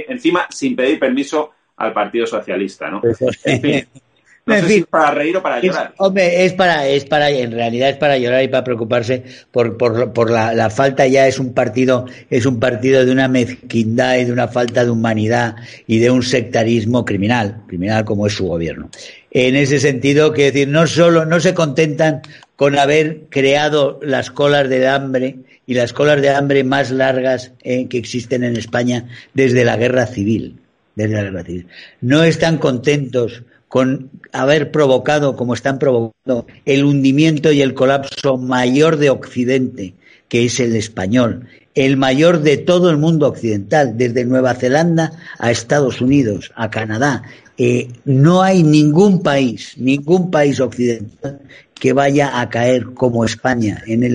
encima, 0.09 0.47
sin 0.51 0.77
pedir 0.77 0.99
permiso 0.99 1.53
al 1.77 1.93
Partido 1.93 2.27
Socialista, 2.27 2.91
¿no? 2.91 3.03
En 3.45 3.61
fin, 3.61 3.87
no 4.47 4.55
sé 4.55 4.67
si 4.67 4.75
es 4.75 4.87
para 4.87 5.11
reír 5.13 5.37
o 5.37 5.43
para 5.43 5.61
llorar. 5.61 5.93
Es, 5.95 6.01
hombre, 6.01 6.45
es 6.45 6.53
para, 6.53 6.87
es 6.87 7.05
para, 7.05 7.31
en 7.31 7.53
realidad 7.53 7.91
es 7.91 7.97
para 7.97 8.19
llorar 8.19 8.43
y 8.43 8.49
para 8.49 8.65
preocuparse 8.65 9.25
por, 9.51 9.77
por, 9.77 10.13
por 10.13 10.31
la, 10.31 10.53
la, 10.55 10.71
falta 10.71 11.07
ya 11.07 11.27
es 11.27 11.39
un 11.39 11.55
partido, 11.55 12.07
es 12.29 12.47
un 12.47 12.59
partido 12.59 13.05
de 13.05 13.13
una 13.13 13.29
mezquindad 13.29 14.17
y 14.17 14.25
de 14.25 14.33
una 14.33 14.49
falta 14.49 14.85
de 14.85 14.91
humanidad 14.91 15.57
y 15.87 15.99
de 15.99 16.11
un 16.11 16.23
sectarismo 16.23 17.05
criminal, 17.05 17.63
criminal 17.67 18.05
como 18.05 18.27
es 18.27 18.35
su 18.35 18.47
gobierno. 18.47 18.91
En 19.35 19.57
ese 19.57 19.81
sentido, 19.81 20.33
que 20.33 20.51
decir, 20.53 20.69
no 20.69 20.87
solo, 20.87 21.25
no 21.25 21.41
se 21.41 21.55
contentan 21.55 22.21
con 22.57 22.79
haber 22.79 23.25
creado 23.29 23.99
las 24.03 24.31
colas 24.31 24.69
de 24.69 24.87
hambre 24.87 25.39
y 25.67 25.75
las 25.75 25.93
colas 25.93 26.21
de 26.21 26.31
hambre 26.31 26.65
más 26.65 26.91
largas 26.91 27.53
eh, 27.63 27.89
que 27.89 27.99
existen 27.99 28.45
en 28.45 28.57
España 28.57 29.09
desde 29.35 29.65
la 29.65 29.77
guerra 29.77 30.07
civil. 30.07 30.59
Desde 30.95 31.15
la 31.15 31.23
guerra 31.23 31.45
civil. 31.45 31.67
No 32.01 32.23
están 32.23 32.59
contentos 32.59 33.43
con 33.69 34.11
haber 34.33 34.71
provocado, 34.71 35.35
como 35.35 35.55
están 35.55 35.79
provocando, 35.79 36.47
el 36.67 36.85
hundimiento 36.85 37.53
y 37.53 37.63
el 37.63 37.73
colapso 37.73 38.37
mayor 38.37 38.99
de 38.99 39.09
Occidente, 39.09 39.95
que 40.29 40.45
es 40.45 40.61
el 40.61 40.77
español, 40.77 41.47
el 41.75 41.97
mayor 41.97 42.41
de 42.41 42.59
todo 42.59 42.91
el 42.91 42.99
mundo 42.99 43.29
occidental, 43.29 43.97
desde 43.97 44.25
Nueva 44.25 44.55
Zelanda 44.55 45.13
a 45.39 45.51
Estados 45.51 46.01
Unidos, 46.01 46.53
a 46.55 46.71
Canadá. 46.71 47.23
Eh, 47.59 47.89
no 48.05 48.43
hay 48.43 48.63
ningún 48.63 49.23
país, 49.23 49.75
ningún 49.77 50.31
país 50.31 50.61
occidental 50.61 51.41
que 51.75 51.93
vaya 51.93 52.41
a 52.41 52.49
caer 52.49 52.95
como 52.95 53.25
España 53.25 53.83
en, 53.87 54.05
el, 54.05 54.15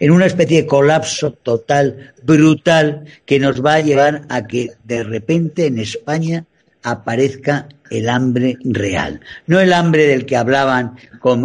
en 0.00 0.10
una 0.10 0.26
especie 0.26 0.62
de 0.62 0.66
colapso 0.66 1.30
total, 1.30 2.12
brutal, 2.24 3.04
que 3.24 3.38
nos 3.38 3.64
va 3.64 3.74
a 3.74 3.80
llevar 3.80 4.22
a 4.28 4.46
que 4.46 4.72
de 4.82 5.04
repente 5.04 5.66
en 5.66 5.78
España 5.78 6.44
aparezca 6.82 7.68
el 7.90 8.08
hambre 8.08 8.58
real. 8.64 9.20
No 9.46 9.60
el 9.60 9.72
hambre 9.72 10.06
del 10.06 10.26
que 10.26 10.36
hablaban 10.36 10.96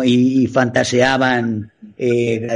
y 0.03 0.47
fantaseaban 0.47 1.71
eh, 2.01 2.47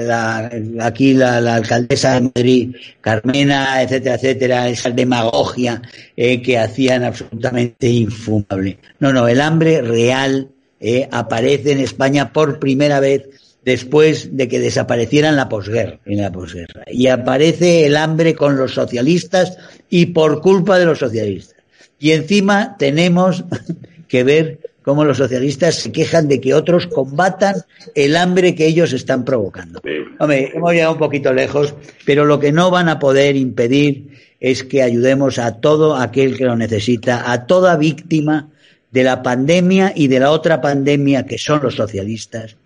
aquí 0.80 1.14
la, 1.14 1.56
alcaldesa 1.56 2.14
de 2.14 2.22
Madrid, 2.22 2.76
Carmena, 3.02 3.82
etcétera, 3.82 4.16
etcétera, 4.16 4.70
esa 4.70 4.90
demagogia 4.90 5.82
eh, 6.16 6.42
que 6.42 6.58
hacían 6.58 7.04
absolutamente 7.04 7.90
infumable. 7.90 8.78
No, 9.00 9.12
no, 9.12 9.28
el 9.28 9.42
hambre 9.42 9.82
real 9.82 10.48
eh, 10.80 11.10
aparece 11.12 11.74
en 11.74 11.82
España 11.82 12.32
por 12.32 12.58
primera 12.58 13.02
vez 13.02 13.28
después 13.66 14.30
de 14.36 14.48
que 14.48 14.60
desapareciera 14.60 15.28
en 15.28 15.36
la 15.36 15.50
posguerra, 15.50 16.00
en 16.06 16.22
la 16.22 16.32
posguerra. 16.32 16.86
Y 16.88 17.08
aparece 17.08 17.86
el 17.86 17.98
hambre 17.98 18.36
con 18.36 18.56
los 18.56 18.74
socialistas 18.74 19.58
y 19.90 20.08
por 20.08 20.42
culpa 20.42 20.80
de 20.80 20.86
los 20.86 21.00
socialistas. 21.00 21.62
Y 22.00 22.12
encima 22.12 22.78
tenemos 22.78 23.44
que 24.08 24.24
ver 24.24 24.60
cómo 24.84 25.04
los 25.04 25.18
socialistas 25.18 25.76
se 25.76 25.92
quejan 25.92 26.28
de 26.28 26.40
que 26.40 26.54
otros 26.54 26.88
combatan 26.88 27.56
el 27.96 28.16
hambre 28.16 28.54
que 28.54 28.68
ellos 28.68 28.94
están 28.94 29.26
provocando. 29.26 29.82
Hombre, 30.20 30.52
hemos 30.54 30.74
llegado 30.74 30.94
un 30.94 31.00
poquito 31.00 31.34
lejos, 31.34 31.74
pero 32.06 32.26
lo 32.26 32.40
que 32.40 32.52
no 32.52 32.70
van 32.70 32.90
a 32.90 33.00
poder 33.00 33.36
impedir 33.36 34.10
es 34.40 34.64
que 34.64 34.84
ayudemos 34.84 35.40
a 35.40 35.62
todo 35.62 35.96
aquel 35.96 36.38
que 36.38 36.46
lo 36.46 36.56
necesita, 36.56 37.32
a 37.32 37.48
toda 37.48 37.78
víctima 37.78 38.50
de 38.92 39.04
la 39.04 39.24
pandemia 39.24 39.94
y 39.96 40.08
de 40.08 40.20
la 40.20 40.32
otra 40.32 40.62
pandemia 40.62 41.26
que 41.26 41.38
son 41.38 41.64
los 41.64 41.76
socialistas, 41.76 42.58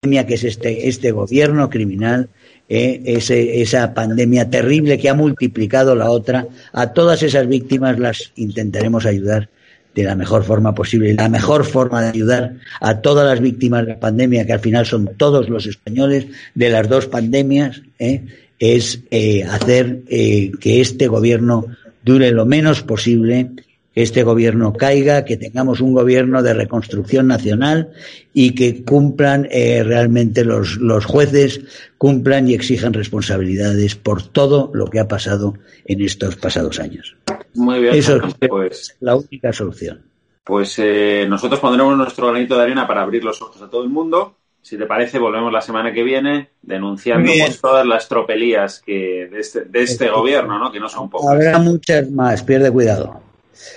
pandemia 0.00 0.26
que 0.26 0.34
es 0.34 0.44
este, 0.44 0.88
este 0.88 1.10
gobierno 1.10 1.70
criminal 1.70 2.28
eh, 2.68 3.00
ese, 3.06 3.62
esa 3.62 3.94
pandemia 3.94 4.50
terrible 4.50 4.98
que 4.98 5.08
ha 5.08 5.14
multiplicado 5.14 5.94
la 5.94 6.10
otra, 6.10 6.46
a 6.72 6.92
todas 6.92 7.22
esas 7.22 7.46
víctimas 7.46 7.98
las 7.98 8.32
intentaremos 8.34 9.06
ayudar 9.06 9.48
de 9.96 10.04
la 10.04 10.14
mejor 10.14 10.44
forma 10.44 10.74
posible. 10.74 11.14
La 11.14 11.30
mejor 11.30 11.64
forma 11.64 12.02
de 12.02 12.10
ayudar 12.10 12.56
a 12.80 13.00
todas 13.00 13.26
las 13.26 13.40
víctimas 13.40 13.86
de 13.86 13.94
la 13.94 13.98
pandemia, 13.98 14.46
que 14.46 14.52
al 14.52 14.60
final 14.60 14.84
son 14.84 15.10
todos 15.16 15.48
los 15.48 15.66
españoles 15.66 16.26
de 16.54 16.70
las 16.70 16.88
dos 16.88 17.06
pandemias, 17.06 17.80
¿eh? 17.98 18.22
es 18.58 19.00
eh, 19.10 19.42
hacer 19.44 20.02
eh, 20.08 20.52
que 20.60 20.82
este 20.82 21.08
gobierno 21.08 21.66
dure 22.04 22.30
lo 22.30 22.44
menos 22.44 22.82
posible 22.82 23.50
que 23.96 24.02
este 24.02 24.24
gobierno 24.24 24.74
caiga, 24.74 25.24
que 25.24 25.38
tengamos 25.38 25.80
un 25.80 25.94
gobierno 25.94 26.42
de 26.42 26.52
reconstrucción 26.52 27.28
nacional 27.28 27.92
y 28.34 28.54
que 28.54 28.84
cumplan 28.84 29.48
eh, 29.50 29.82
realmente 29.82 30.44
los, 30.44 30.76
los 30.76 31.06
jueces, 31.06 31.62
cumplan 31.96 32.46
y 32.46 32.52
exijan 32.52 32.92
responsabilidades 32.92 33.96
por 33.96 34.22
todo 34.22 34.70
lo 34.74 34.90
que 34.90 35.00
ha 35.00 35.08
pasado 35.08 35.54
en 35.86 36.02
estos 36.02 36.36
pasados 36.36 36.78
años. 36.78 37.16
Muy 37.54 37.80
bien, 37.80 37.94
Eso 37.94 38.20
pues, 38.50 38.80
es 38.80 38.96
la 39.00 39.16
única 39.16 39.50
solución. 39.54 40.02
Pues 40.44 40.78
eh, 40.78 41.24
nosotros 41.26 41.58
pondremos 41.58 41.96
nuestro 41.96 42.26
granito 42.26 42.54
de 42.54 42.64
arena 42.64 42.86
para 42.86 43.00
abrir 43.00 43.24
los 43.24 43.40
ojos 43.40 43.62
a 43.62 43.70
todo 43.70 43.82
el 43.82 43.88
mundo. 43.88 44.36
Si 44.60 44.76
te 44.76 44.84
parece, 44.84 45.18
volvemos 45.18 45.50
la 45.50 45.62
semana 45.62 45.90
que 45.94 46.02
viene 46.02 46.50
denunciando 46.60 47.32
pues, 47.32 47.62
todas 47.62 47.86
las 47.86 48.06
tropelías 48.08 48.82
que 48.84 49.26
de 49.32 49.40
este, 49.40 49.64
de 49.64 49.82
este 49.82 50.10
gobierno, 50.10 50.58
¿no? 50.58 50.70
que 50.70 50.80
no 50.80 50.90
son 50.90 51.08
pocas. 51.08 51.30
Habrá 51.30 51.58
muchas 51.60 52.10
más, 52.10 52.42
pierde 52.42 52.70
cuidado. 52.70 53.25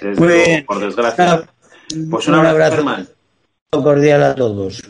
Desde 0.01 0.15
luego, 0.15 0.45
Bien. 0.45 0.65
por 0.65 0.79
desgracia. 0.79 1.43
Pues 2.09 2.27
un 2.27 2.35
abrazo, 2.35 2.75
Germán. 2.75 3.07
cordial 3.71 4.23
a 4.23 4.35
todos. 4.35 4.83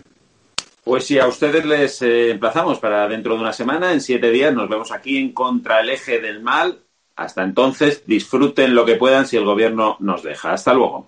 Pues 0.84 1.06
sí, 1.06 1.20
a 1.20 1.28
ustedes 1.28 1.66
les 1.66 2.02
eh, 2.02 2.32
emplazamos 2.32 2.80
para 2.80 3.08
dentro 3.08 3.36
de 3.36 3.42
una 3.42 3.54
semana, 3.54 3.94
en 3.94 4.02
siete 4.02 4.32
días, 4.32 4.54
nos 4.54 4.68
vemos 4.70 4.92
aquí 4.92 5.18
en 5.18 5.34
Contra 5.34 5.82
el 5.82 5.90
Eje 5.90 6.20
del 6.20 6.42
Mal. 6.42 6.80
Hasta 7.16 7.44
entonces, 7.44 8.04
disfruten 8.06 8.74
lo 8.74 8.86
que 8.86 8.96
puedan 8.96 9.28
si 9.28 9.38
el 9.38 9.46
gobierno 9.46 9.98
nos 10.00 10.24
deja. 10.24 10.54
Hasta 10.54 10.74
luego. 10.74 11.08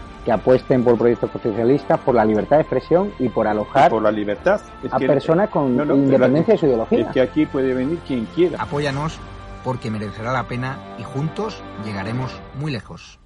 que 0.25 0.31
apuesten 0.31 0.83
por 0.83 0.97
proyectos 0.97 1.31
socialistas, 1.31 1.99
por 1.99 2.15
la 2.15 2.25
libertad 2.25 2.57
de 2.57 2.61
expresión 2.63 3.11
y 3.19 3.29
por 3.29 3.47
alojar 3.47 3.89
por 3.89 4.03
la 4.03 4.11
libertad. 4.11 4.61
a 4.91 4.97
personas 4.99 5.49
con 5.49 5.73
independencia 5.73 6.53
de 6.53 6.57
su 6.59 6.65
ideología. 6.67 6.99
Es 6.99 7.07
que 7.07 7.21
aquí 7.21 7.45
puede 7.45 7.73
venir 7.73 7.99
quien 8.07 8.25
quiera. 8.25 8.61
Apóyanos 8.61 9.19
porque 9.63 9.91
merecerá 9.91 10.31
la 10.31 10.43
pena 10.43 10.77
y 10.97 11.03
juntos 11.03 11.61
llegaremos 11.83 12.39
muy 12.55 12.71
lejos. 12.71 13.19